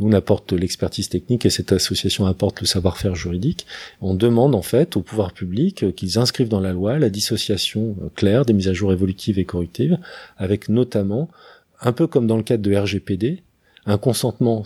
[0.04, 3.66] Nous, on apporte l'expertise technique et cette association apporte le savoir-faire juridique.
[4.02, 8.46] On demande en fait au pouvoir public qu'ils inscrivent dans la loi la dissociation claire
[8.46, 9.98] des mises à jour évolutives et correctives,
[10.38, 11.30] avec notamment
[11.80, 13.44] un peu comme dans le cadre de RGPD,
[13.86, 14.64] un consentement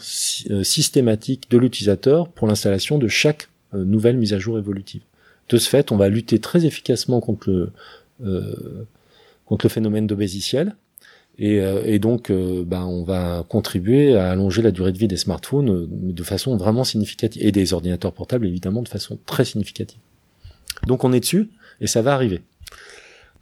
[0.50, 5.02] euh, systématique de l'utilisateur pour l'installation de chaque euh, nouvelle mise à jour évolutive.
[5.50, 7.72] De ce fait, on va lutter très efficacement contre le,
[8.26, 8.86] euh,
[9.46, 10.76] contre le phénomène d'obésiciel.
[11.40, 15.88] Et, et, donc, ben, on va contribuer à allonger la durée de vie des smartphones
[15.90, 20.00] de façon vraiment significative, et des ordinateurs portables évidemment de façon très significative.
[20.88, 21.50] Donc on est dessus,
[21.82, 22.42] et ça va arriver.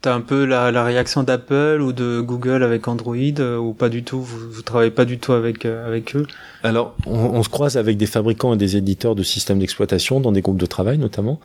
[0.02, 3.88] T'as un peu la, la réaction d'Apple ou de Google avec Android euh, ou pas
[3.88, 4.20] du tout?
[4.20, 6.26] Vous, vous travaillez pas du tout avec euh, avec eux?
[6.62, 10.32] Alors, on, on, se croise avec des fabricants et des éditeurs de systèmes d'exploitation dans
[10.32, 11.40] des groupes de travail notamment.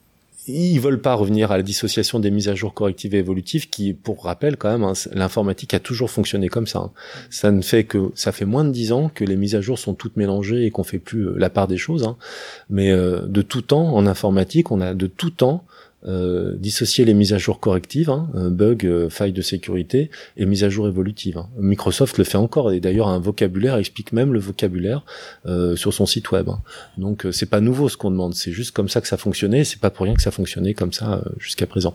[0.48, 3.94] Ils veulent pas revenir à la dissociation des mises à jour correctives et évolutives, qui,
[3.94, 6.80] pour rappel, quand même, hein, l'informatique a toujours fonctionné comme ça.
[6.80, 6.92] Hein.
[7.30, 9.78] Ça ne fait que ça fait moins de dix ans que les mises à jour
[9.78, 12.04] sont toutes mélangées et qu'on fait plus euh, la part des choses.
[12.04, 12.18] Hein.
[12.70, 15.66] Mais de tout temps en informatique, on a de tout temps
[16.08, 20.64] euh, dissocier les mises à jour correctives, hein, bug, euh, faille de sécurité, et mises
[20.64, 21.38] à jour évolutives.
[21.38, 21.50] Hein.
[21.60, 25.06] Microsoft le fait encore, et d'ailleurs un vocabulaire explique même le vocabulaire
[25.46, 26.50] euh, sur son site web.
[26.50, 26.62] Hein.
[26.98, 29.80] Donc c'est pas nouveau ce qu'on demande, c'est juste comme ça que ça fonctionnait, c'est
[29.80, 31.94] pas pour rien que ça fonctionnait comme ça jusqu'à présent.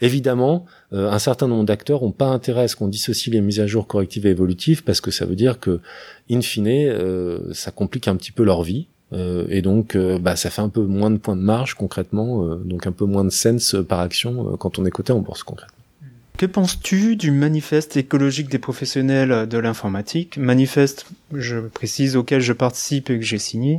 [0.00, 3.66] Évidemment, un certain nombre d'acteurs ont pas intérêt à ce qu'on dissocie les mises à
[3.66, 5.80] jour correctives et évolutives, parce que ça veut dire que,
[6.30, 9.01] in fine, ça complique un petit peu leur vie, euh,
[9.48, 12.56] et donc, euh, bah, ça fait un peu moins de points de marge concrètement, euh,
[12.64, 15.76] donc un peu moins de sense par action quand on est coté en bourse concrètement.
[16.38, 23.10] Que penses-tu du manifeste écologique des professionnels de l'informatique Manifeste, je précise, auquel je participe
[23.10, 23.78] et que j'ai signé,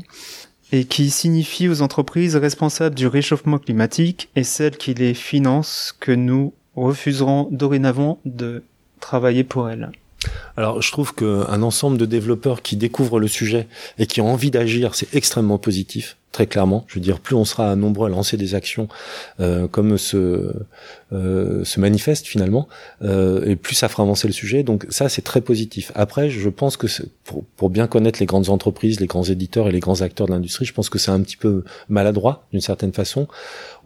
[0.71, 6.11] et qui signifie aux entreprises responsables du réchauffement climatique et celles qui les financent que
[6.11, 8.63] nous refuserons dorénavant de
[8.99, 9.91] travailler pour elles?
[10.57, 14.51] Alors, je trouve qu'un ensemble de développeurs qui découvrent le sujet et qui ont envie
[14.51, 16.83] d'agir, c'est extrêmement positif très clairement.
[16.87, 18.89] Je veux dire, plus on sera nombreux à lancer des actions
[19.39, 20.51] euh, comme ce,
[21.13, 22.67] euh, manifeste finalement,
[23.03, 24.63] euh, et plus ça fera avancer le sujet.
[24.63, 25.91] Donc ça, c'est très positif.
[25.95, 26.87] Après, je pense que
[27.23, 30.33] pour, pour, bien connaître les grandes entreprises, les grands éditeurs et les grands acteurs de
[30.33, 33.27] l'industrie, je pense que c'est un petit peu maladroit d'une certaine façon,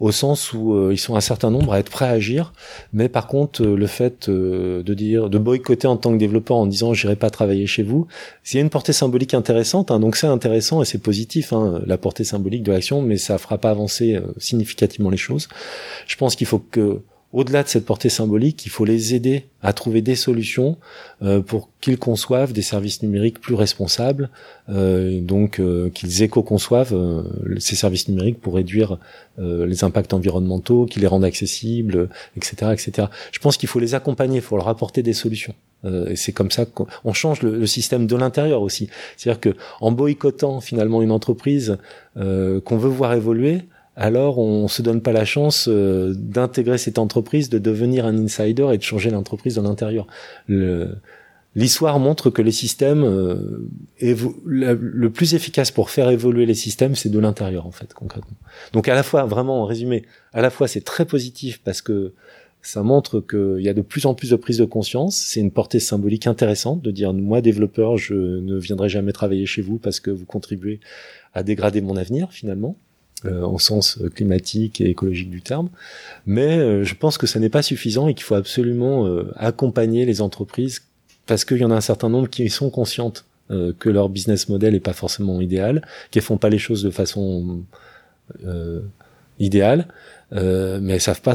[0.00, 2.52] au sens où euh, ils sont un certain nombre à être prêts à agir,
[2.92, 6.56] mais par contre, euh, le fait euh, de dire, de boycotter en tant que développeur
[6.56, 8.06] en disant j'irai pas travailler chez vous,
[8.50, 11.80] il y a une portée symbolique intéressante, hein, donc c'est intéressant et c'est positif, hein,
[11.86, 15.48] la portée symbolique de l'action, mais ça fera pas avancer significativement les choses.
[16.06, 17.00] Je pense qu'il faut que
[17.32, 20.78] au-delà de cette portée symbolique, il faut les aider à trouver des solutions
[21.20, 24.30] euh, pour qu'ils conçoivent des services numériques plus responsables,
[24.70, 27.22] euh, donc euh, qu'ils éco-conçoivent euh,
[27.58, 28.98] ces services numériques pour réduire
[29.38, 33.08] euh, les impacts environnementaux, qu'ils les rendent accessibles, etc., etc.
[33.30, 35.54] Je pense qu'il faut les accompagner, il faut leur apporter des solutions.
[35.84, 38.88] et c'est comme ça qu'on change le, le, système de l'intérieur aussi.
[39.16, 41.78] C'est-à-dire que en boycottant finalement une entreprise
[42.16, 43.62] qu'on veut voir évoluer,
[43.98, 48.68] alors on se donne pas la chance euh, d'intégrer cette entreprise, de devenir un insider
[48.72, 50.06] et de changer l'entreprise de l'intérieur.
[51.56, 53.68] L'histoire montre que les systèmes euh,
[54.00, 58.36] le plus efficace pour faire évoluer les systèmes, c'est de l'intérieur en fait concrètement.
[58.72, 62.12] Donc à la fois, vraiment en résumé, à la fois c'est très positif parce que
[62.62, 65.16] ça montre qu'il y a de plus en plus de prise de conscience.
[65.16, 69.62] C'est une portée symbolique intéressante de dire moi développeur, je ne viendrai jamais travailler chez
[69.62, 70.78] vous parce que vous contribuez
[71.34, 72.76] à dégrader mon avenir finalement
[73.24, 75.70] euh, au sens climatique et écologique du terme.
[76.24, 80.04] Mais euh, je pense que ça n'est pas suffisant et qu'il faut absolument euh, accompagner
[80.04, 80.82] les entreprises
[81.26, 83.24] parce qu'il y en a un certain nombre qui sont conscientes
[83.78, 87.62] que leur business model est pas forcément idéal, qu'elles font pas les choses de façon
[89.38, 89.88] idéale,
[90.32, 91.34] mais elles savent pas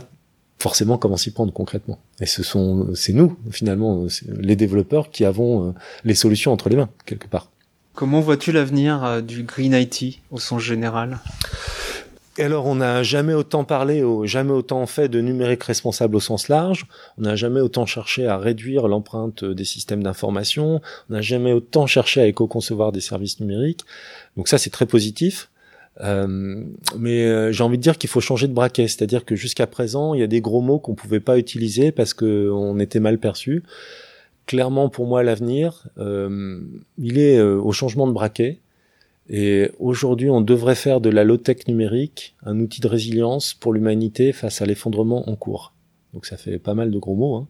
[0.59, 1.97] forcément comment s'y prendre concrètement.
[2.19, 6.89] Et ce sont, c'est nous finalement, les développeurs qui avons les solutions entre les mains
[7.05, 7.49] quelque part.
[7.95, 11.19] Comment vois-tu l'avenir euh, du Green IT au sens général?
[12.39, 16.87] Alors, on n'a jamais autant parlé, jamais autant fait de numérique responsable au sens large.
[17.19, 20.81] On n'a jamais autant cherché à réduire l'empreinte des systèmes d'information.
[21.09, 23.81] On n'a jamais autant cherché à éco-concevoir des services numériques.
[24.35, 25.49] Donc ça, c'est très positif.
[26.01, 26.63] Euh,
[26.97, 30.15] mais euh, j'ai envie de dire qu'il faut changer de braquet, c'est-à-dire que jusqu'à présent,
[30.15, 33.63] il y a des gros mots qu'on pouvait pas utiliser parce qu'on était mal perçu
[34.45, 36.59] clairement pour moi l'avenir, euh,
[36.97, 38.59] il est au changement de braquet.
[39.29, 44.33] Et aujourd'hui, on devrait faire de la low-tech numérique un outil de résilience pour l'humanité
[44.33, 45.73] face à l'effondrement en cours.
[46.13, 47.35] Donc ça fait pas mal de gros mots.
[47.35, 47.47] Hein.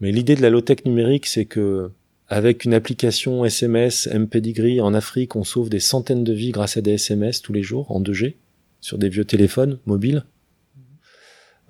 [0.00, 1.90] Mais l'idée de la low-tech numérique, c'est que
[2.28, 6.80] avec une application SMS MPDGRI en Afrique, on sauve des centaines de vies grâce à
[6.80, 8.36] des SMS tous les jours en 2G
[8.80, 10.24] sur des vieux téléphones mobiles.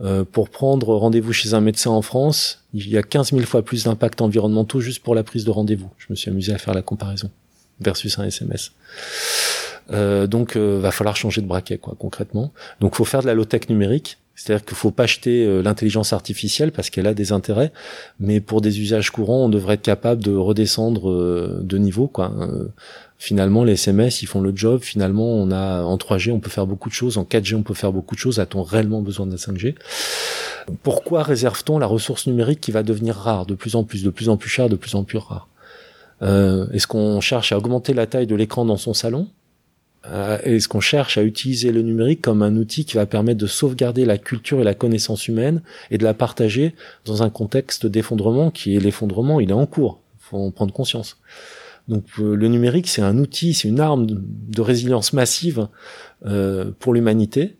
[0.00, 3.62] Euh, pour prendre rendez-vous chez un médecin en France, il y a 15 000 fois
[3.62, 5.90] plus d'impact environnementaux juste pour la prise de rendez-vous.
[5.98, 7.30] Je me suis amusé à faire la comparaison
[7.80, 8.72] versus un SMS.
[9.90, 12.52] Euh, donc, euh, va falloir changer de braquet, quoi, concrètement.
[12.80, 14.18] Donc, faut faire de la low-tech numérique.
[14.34, 17.70] C'est-à-dire qu'il faut pas acheter euh, l'intelligence artificielle parce qu'elle a des intérêts,
[18.18, 22.32] mais pour des usages courants, on devrait être capable de redescendre de niveau, quoi.
[23.18, 24.80] Finalement les SMS ils font le job.
[24.82, 27.18] Finalement on a en 3G on peut faire beaucoup de choses.
[27.18, 28.40] En 4G on peut faire beaucoup de choses.
[28.40, 29.76] A-t-on réellement besoin de la 5G
[30.82, 33.46] pourquoi réserve-t-on la ressource numérique qui va devenir rare?
[33.46, 35.48] De plus en plus de plus en plus chère de plus en plus rare
[36.22, 39.28] euh, est-ce qu'on cherche à augmenter la taille de l'écran dans son salon?
[40.06, 43.46] Euh, est-ce qu'on cherche à utiliser le numérique comme un outil qui va permettre de
[43.46, 48.50] sauvegarder la culture et la connaissance humaine et de la partager dans un contexte d'effondrement
[48.50, 50.00] qui est l'effondrement il est en cours.
[50.18, 51.18] Faut en prendre conscience.
[51.88, 55.68] Donc euh, le numérique, c'est un outil, c'est une arme de, résilience massive
[56.78, 57.56] pour l'humanité.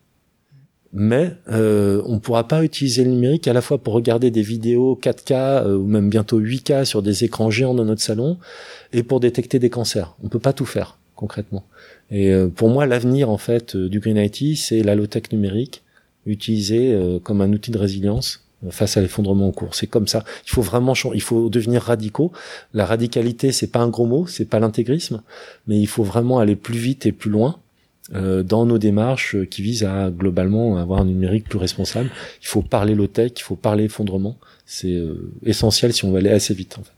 [0.93, 4.43] Mais euh, on ne pourra pas utiliser le numérique à la fois pour regarder des
[4.43, 8.39] vidéos 4K ou même bientôt 8K sur des écrans géants dans notre salon
[8.93, 10.15] et pour détecter des cancers.
[10.23, 11.65] On peut pas tout faire concrètement.
[12.11, 15.83] Et pour moi, l'avenir en fait du Green IT, c'est la low-tech numérique
[16.27, 19.75] utilisée comme un outil de résilience face à l'effondrement en cours.
[19.75, 20.25] C'est comme ça.
[20.47, 21.17] Il faut vraiment changer.
[21.17, 22.33] Il faut devenir radicaux.
[22.75, 25.23] La radicalité, c'est pas un gros mot, c'est pas l'intégrisme,
[25.67, 27.59] mais il faut vraiment aller plus vite et plus loin
[28.15, 32.11] euh, dans nos démarches qui visent à globalement avoir un numérique plus responsable.
[32.43, 34.37] Il faut parler low tech, il faut parler effondrement.
[34.67, 36.93] C'est euh, essentiel si on veut aller assez vite en fait.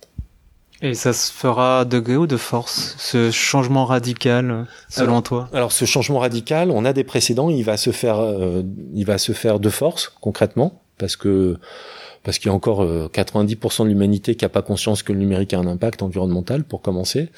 [0.82, 5.48] Et ça se fera de gré ou de force, ce changement radical, selon toi?
[5.54, 7.48] Alors, ce changement radical, on a des précédents.
[7.48, 11.58] Il va se faire, euh, il va se faire de force, concrètement parce que
[12.24, 15.18] parce qu'il y a encore 90% euh, de l'humanité qui a pas conscience que le
[15.18, 17.28] numérique a un impact environnemental pour commencer.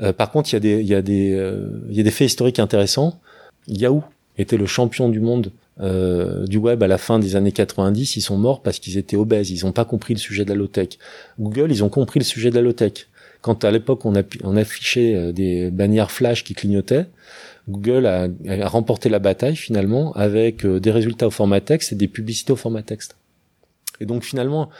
[0.00, 3.18] Euh, par contre, euh, il y a des faits historiques intéressants.
[3.66, 4.04] Yahoo
[4.36, 5.50] était le champion du monde
[6.46, 8.16] du web à la fin des années 90.
[8.16, 9.50] Ils sont morts parce qu'ils étaient obèses.
[9.50, 10.90] Ils n'ont pas compris le sujet de la low tech.
[11.40, 13.08] Google, ils ont compris le sujet de la low tech.
[13.40, 14.12] Quand à l'époque on,
[14.44, 17.06] on affichait des bannières flash qui clignotaient,
[17.68, 18.28] Google a,
[18.68, 22.82] remporté la bataille finalement avec des résultats au format texte et des publicités au format
[22.82, 23.16] texte.
[24.00, 24.70] Et donc finalement,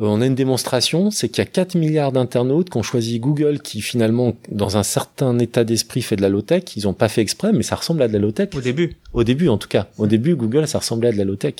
[0.00, 3.20] euh, on a une démonstration, c'est qu'il y a 4 milliards d'internautes qui ont choisi
[3.20, 6.64] Google, qui finalement, dans un certain état d'esprit, fait de la low-tech.
[6.76, 8.48] Ils n'ont pas fait exprès, mais ça ressemble à de la low-tech.
[8.54, 8.96] Au début.
[9.12, 9.88] Au début, en tout cas.
[9.98, 11.54] Au début, Google, ça ressemblait à de la low-tech.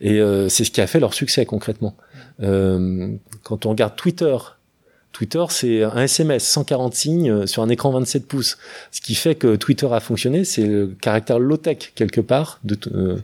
[0.00, 1.94] Et euh, c'est ce qui a fait leur succès concrètement.
[2.42, 3.12] Euh,
[3.44, 4.36] quand on regarde Twitter,
[5.12, 8.58] Twitter, c'est un SMS 140 signes euh, sur un écran 27 pouces.
[8.92, 12.60] Ce qui fait que Twitter a fonctionné, c'est le caractère low-tech quelque part.
[12.92, 13.16] Euh,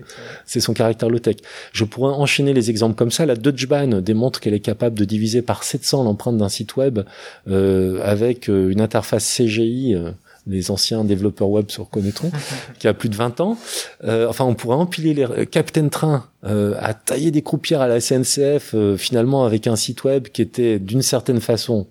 [0.46, 1.36] c'est son caractère low-tech.
[1.72, 3.26] Je pourrais enchaîner les exemples comme ça.
[3.26, 7.00] La Deutsche Bahn démontre qu'elle est capable de diviser par 700 l'empreinte d'un site web
[7.48, 9.96] euh, avec une interface CGI
[10.46, 12.30] les anciens développeurs web se reconnaîtront,
[12.78, 13.58] qui a plus de 20 ans.
[14.04, 17.88] Euh, enfin, on pourrait empiler les euh, Captain Train euh, à tailler des croupières à
[17.88, 21.86] la SNCF, euh, finalement avec un site web qui était d'une certaine façon,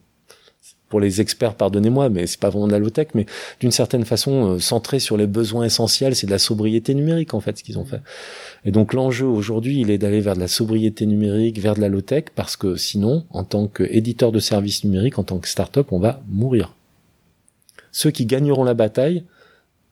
[0.90, 3.26] pour les experts, pardonnez-moi, mais c'est pas vraiment de la low-tech, mais
[3.60, 7.58] d'une certaine façon centré sur les besoins essentiels, c'est de la sobriété numérique en fait
[7.58, 8.02] ce qu'ils ont fait.
[8.64, 11.90] Et donc l'enjeu aujourd'hui, il est d'aller vers de la sobriété numérique, vers de la
[11.90, 15.98] low-tech, parce que sinon, en tant qu'éditeur de services numériques, en tant que start-up, on
[15.98, 16.76] va mourir.
[17.94, 19.24] Ceux qui gagneront la bataille,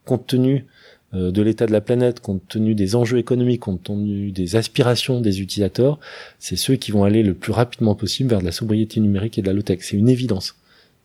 [0.04, 0.66] compte tenu
[1.14, 5.22] euh, de l'état de la planète, compte tenu des enjeux économiques, compte tenu des aspirations
[5.22, 5.99] des utilisateurs,
[6.39, 9.41] c'est ceux qui vont aller le plus rapidement possible vers de la sobriété numérique et
[9.41, 9.80] de la low-tech.
[9.82, 10.56] C'est une évidence.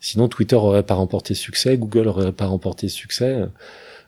[0.01, 3.45] Sinon, Twitter aurait pas remporté succès, Google aurait pas remporté succès,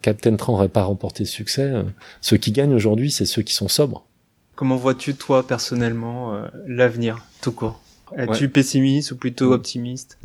[0.02, 1.72] Captain Train aurait pas remporté succès.
[2.20, 4.04] Ceux qui gagnent aujourd'hui, c'est ceux qui sont sobres.
[4.54, 7.80] Comment vois-tu, toi, personnellement, euh, l'avenir, tout court?
[8.16, 10.18] Es-tu pessimiste ou plutôt optimiste?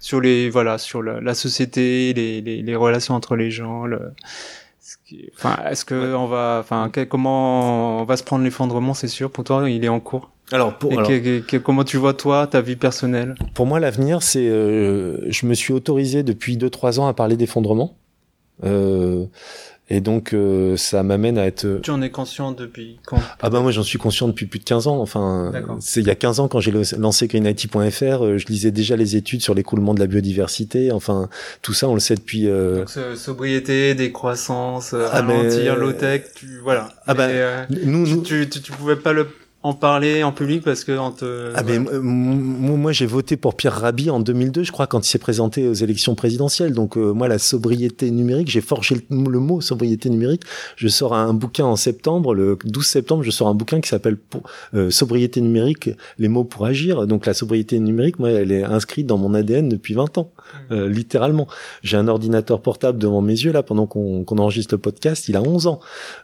[0.00, 3.84] Sur les voilà sur la, la société, les, les, les, relations entre les gens.
[3.84, 4.12] Le,
[5.36, 9.30] enfin, est-ce que on va, enfin, comment on va se prendre l'effondrement, c'est sûr.
[9.30, 10.30] Pour toi, il est en cours?
[10.50, 11.10] Alors, pour, alors
[11.62, 13.34] comment tu vois toi ta vie personnelle?
[13.54, 17.96] Pour moi, l'avenir, c'est, euh, je me suis autorisé depuis 2-3 ans à parler d'effondrement.
[18.64, 19.26] Euh,
[19.90, 21.64] et donc euh, ça m'amène à être.
[21.64, 24.58] Euh, tu en es conscient depuis quand Ah bah moi j'en suis conscient depuis plus
[24.58, 25.00] de 15 ans.
[25.00, 28.96] Enfin, c'est il y a 15 ans quand j'ai lancé greenIT.fr, euh, je lisais déjà
[28.96, 30.92] les études sur l'écoulement de la biodiversité.
[30.92, 31.28] Enfin,
[31.62, 32.48] tout ça on le sait depuis.
[32.48, 32.80] Euh...
[32.80, 36.90] Donc, sobriété, décroissance, ah ralentir, low tech, tu voilà.
[37.06, 37.28] Ah bah
[37.70, 38.22] nous, nous...
[38.22, 39.28] Tu, tu, tu pouvais pas le
[39.68, 41.52] en parler en public parce que on te...
[41.54, 45.18] ah ben moi j'ai voté pour Pierre Rabhi en 2002 je crois quand il s'est
[45.18, 46.72] présenté aux élections présidentielles.
[46.72, 50.42] Donc euh, moi la sobriété numérique j'ai forgé le, mot sobriété numérique.
[50.76, 54.16] Je sors un bouquin en septembre le 12 septembre je sors un bouquin qui s'appelle
[54.74, 57.06] euh, sobriété numérique les mots pour agir.
[57.06, 60.32] Donc la sobriété numérique moi elle est inscrite dans mon ADN depuis 20 ans
[60.70, 60.72] mmh.
[60.72, 61.46] euh, littéralement.
[61.82, 65.42] J'ai un ordinateur portable devant mes yeux là pendant qu'on enregistre le podcast il a
[65.42, 65.80] 11 ans.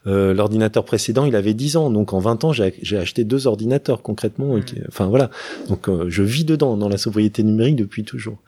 [0.06, 1.90] L'ordinateur précédent il avait 10 ans.
[1.90, 4.56] Donc en 20 ans j'ai acheté deux ordinateurs concrètement.
[4.56, 4.84] Et mm.
[4.88, 5.30] enfin voilà.
[5.68, 8.38] Donc euh, je vis dedans dans la sobriété numérique depuis toujours.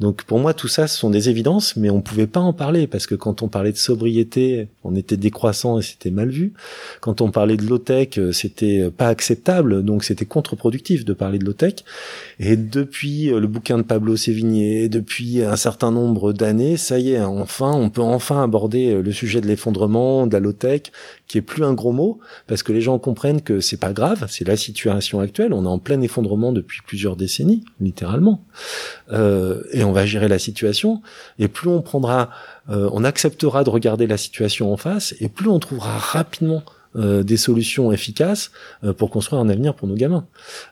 [0.00, 2.86] Donc pour moi tout ça ce sont des évidences, mais on pouvait pas en parler
[2.86, 6.52] parce que quand on parlait de sobriété, on était décroissant et c'était mal vu.
[7.00, 11.38] Quand on parlait de low tech, euh, c'était pas acceptable, donc c'était contre-productif de parler
[11.38, 11.74] de low tech.
[12.40, 17.12] Et depuis euh, le bouquin de Pablo Sévigné, depuis un certain nombre d'années, ça y
[17.12, 20.82] est, enfin on peut enfin aborder le sujet de l'effondrement, de la low tech,
[21.26, 24.26] qui est plus un gros mot parce que les gens comprennent que c'est pas grave,
[24.28, 25.52] c'est la situation actuelle.
[25.52, 28.44] On est en plein effondrement depuis plusieurs décennies, littéralement,
[29.12, 31.02] euh, et on va gérer la situation.
[31.38, 32.30] Et plus on prendra,
[32.70, 36.62] euh, on acceptera de regarder la situation en face, et plus on trouvera rapidement
[36.96, 38.50] euh, des solutions efficaces
[38.84, 40.26] euh, pour construire un avenir pour nos gamins.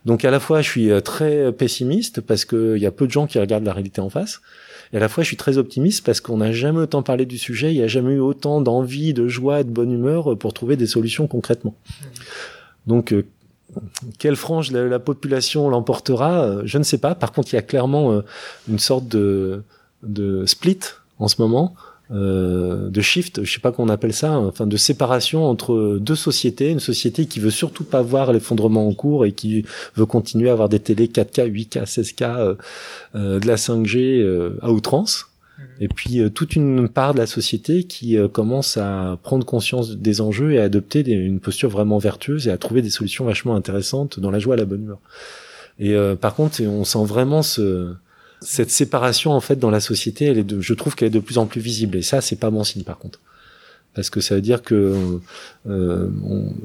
[0.05, 3.13] Donc à la fois je suis euh, très pessimiste parce qu'il y a peu de
[3.13, 4.41] gens qui regardent la réalité en face,
[4.93, 7.37] et à la fois, je suis très optimiste parce qu'on n'a jamais autant parlé du
[7.37, 10.77] sujet, il n'y a jamais eu autant d'envie, de joie, de bonne humeur pour trouver
[10.77, 11.75] des solutions concrètement.
[12.87, 13.25] Donc, euh,
[14.19, 17.15] quelle frange la, la population l'emportera euh, Je ne sais pas.
[17.15, 18.21] Par contre, il y a clairement euh,
[18.69, 19.65] une sorte de,
[20.03, 20.79] de split
[21.19, 21.75] en ce moment
[22.11, 26.71] euh, de shift, je sais pas qu'on appelle ça, enfin de séparation entre deux sociétés,
[26.71, 29.65] une société qui veut surtout pas voir l'effondrement en cours et qui
[29.97, 32.57] veut continuer à avoir des télé 4K, 8K, 16K,
[33.15, 35.29] euh, de la 5G euh, à outrance.
[35.59, 35.63] Mmh.
[35.81, 40.53] Et puis toute une part de la société qui commence à prendre conscience des enjeux
[40.53, 44.31] et à adopter une posture vraiment vertueuse et à trouver des solutions vachement intéressantes dans
[44.31, 44.99] la joie et la bonne humeur.
[45.79, 47.95] Et par contre, on sent vraiment ce,
[48.45, 51.39] cette séparation en fait dans la société, elle de, je trouve qu'elle est de plus
[51.39, 51.97] en plus visible.
[51.97, 53.21] Et ça, c'est pas bon signe par contre,
[53.95, 55.21] parce que ça veut dire que
[55.69, 56.09] euh,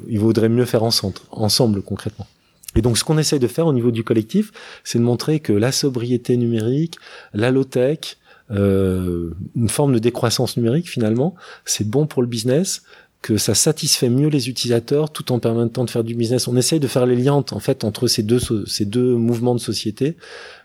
[0.07, 2.27] il vaudrait mieux faire ensemble, ensemble concrètement.
[2.75, 4.51] Et donc, ce qu'on essaye de faire au niveau du collectif,
[4.83, 6.97] c'est de montrer que la sobriété numérique,
[7.33, 8.17] la low tech,
[8.51, 12.83] euh, une forme de décroissance numérique finalement, c'est bon pour le business
[13.21, 16.47] que ça satisfait mieux les utilisateurs tout en permettant de faire du business.
[16.47, 19.59] On essaye de faire les liens en fait entre ces deux ces deux mouvements de
[19.59, 20.15] société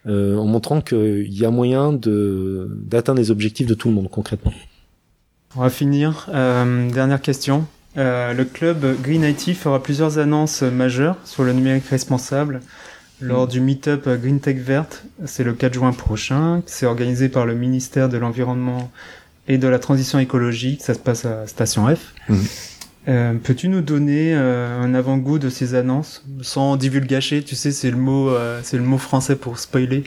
[0.06, 4.08] euh, en montrant qu'il y a moyen de d'atteindre les objectifs de tout le monde
[4.08, 4.52] concrètement.
[5.56, 6.28] On va finir.
[6.32, 7.66] Euh, dernière question.
[7.96, 12.60] Euh, le club Green IT fera plusieurs annonces majeures sur le numérique responsable
[13.20, 15.04] lors du meet-up Green Tech Verte.
[15.24, 16.62] C'est le 4 juin prochain.
[16.66, 18.90] C'est organisé par le ministère de l'Environnement
[19.48, 20.82] et de la Transition écologique.
[20.82, 22.14] Ça se passe à Station F.
[22.28, 22.36] Mm.
[23.06, 26.24] Euh, Peux-tu nous donner euh, un avant-goût de ces annonces?
[26.40, 30.04] Sans divulgacher Tu sais, c'est le mot, euh, c'est le mot français pour spoiler.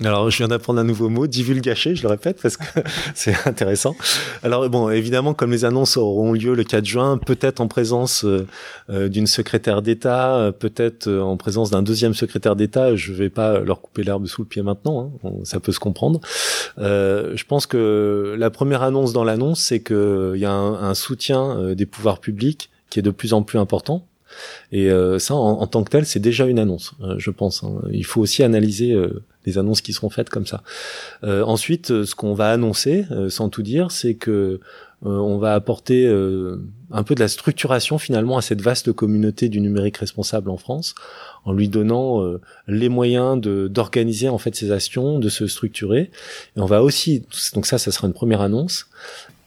[0.00, 2.64] Alors, je viens d'apprendre un nouveau mot, divulgacher, je le répète parce que
[3.14, 3.94] c'est intéressant.
[4.42, 8.46] Alors, bon, évidemment, comme les annonces auront lieu le 4 juin, peut-être en présence euh,
[8.90, 13.60] euh, d'une secrétaire d'État, euh, peut-être en présence d'un deuxième secrétaire d'État, je vais pas
[13.60, 16.20] leur couper l'herbe sous le pied maintenant, hein, ça peut se comprendre.
[16.78, 21.86] je pense que la première annonce dans l'annonce, c'est qu'il y a un, soutien des
[21.86, 24.06] pouvoirs publics qui est de plus en plus important
[24.70, 27.62] et ça, en, tant que tel, c'est déjà une annonce, je pense.
[27.62, 27.82] Hein.
[27.90, 28.94] Il faut aussi analyser
[29.46, 30.62] les annonces qui seront faites comme ça.
[31.22, 34.60] ensuite, ce qu'on va annoncer, sans tout dire, c'est que
[35.04, 39.96] on va apporter un peu de la structuration finalement à cette vaste communauté du numérique
[39.96, 40.94] responsable en France,
[41.44, 42.22] en lui donnant
[42.68, 46.10] les moyens d'organiser en fait ses actions, de se structurer.
[46.56, 47.24] Et on va aussi,
[47.54, 48.86] donc ça, ça sera une première annonce.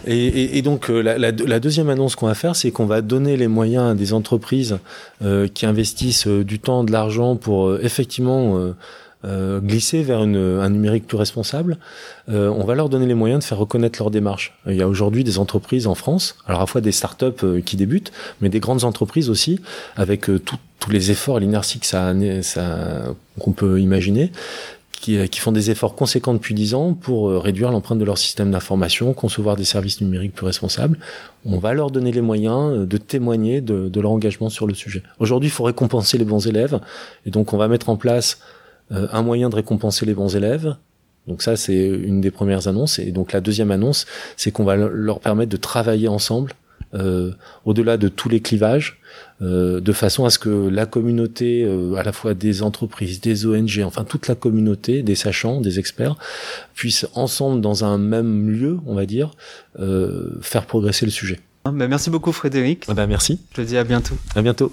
[0.05, 2.85] Et, et, et, donc euh, la, la, la, deuxième annonce qu'on va faire, c'est qu'on
[2.85, 4.77] va donner les moyens à des entreprises
[5.23, 8.73] euh, qui investissent euh, du temps, de l'argent pour euh, effectivement
[9.61, 11.78] glisser vers une, un numérique plus responsable.
[12.28, 14.57] on va leur donner les moyens de faire reconnaître leur démarche.
[14.67, 17.76] Il y a aujourd'hui des entreprises en France, alors à la fois des startups qui
[17.76, 18.11] débutent,
[18.41, 19.59] mais des grandes entreprises aussi,
[19.95, 23.03] avec tous les efforts, l'inertie que ça, ça
[23.39, 24.32] qu'on peut imaginer,
[25.09, 28.17] euh, qui, font des efforts conséquents depuis 10 ans pour euh, réduire l'empreinte de leur
[28.17, 30.97] système d'information, concevoir des services numériques plus responsables.
[31.45, 34.73] On va leur donner les moyens euh, de témoigner de, de leur engagement sur le
[34.73, 35.03] sujet.
[35.19, 36.80] Aujourd'hui, il faut récompenser les bons élèves,
[37.26, 38.39] et donc on va mettre en place
[38.91, 40.75] un moyen de récompenser les bons élèves.
[41.27, 42.99] Donc ça, c'est une des premières annonces.
[42.99, 44.05] Et donc la deuxième annonce,
[44.38, 46.51] c'est qu'on va leur permettre de travailler ensemble
[46.95, 47.31] euh,
[47.65, 48.99] au-delà de tous les clivages,
[49.41, 53.45] euh, de façon à ce que la communauté, euh, à la fois des entreprises, des
[53.45, 56.15] ONG, enfin toute la communauté, des sachants, des experts,
[56.73, 59.31] puissent ensemble dans un même lieu, on va dire,
[60.41, 61.39] faire progresser le sujet.
[61.65, 62.86] Ah, ben, merci beaucoup Frédéric.
[62.88, 63.39] Ah, ben, merci.
[63.51, 64.15] Je te dis à bientôt.
[64.36, 64.71] À bientôt.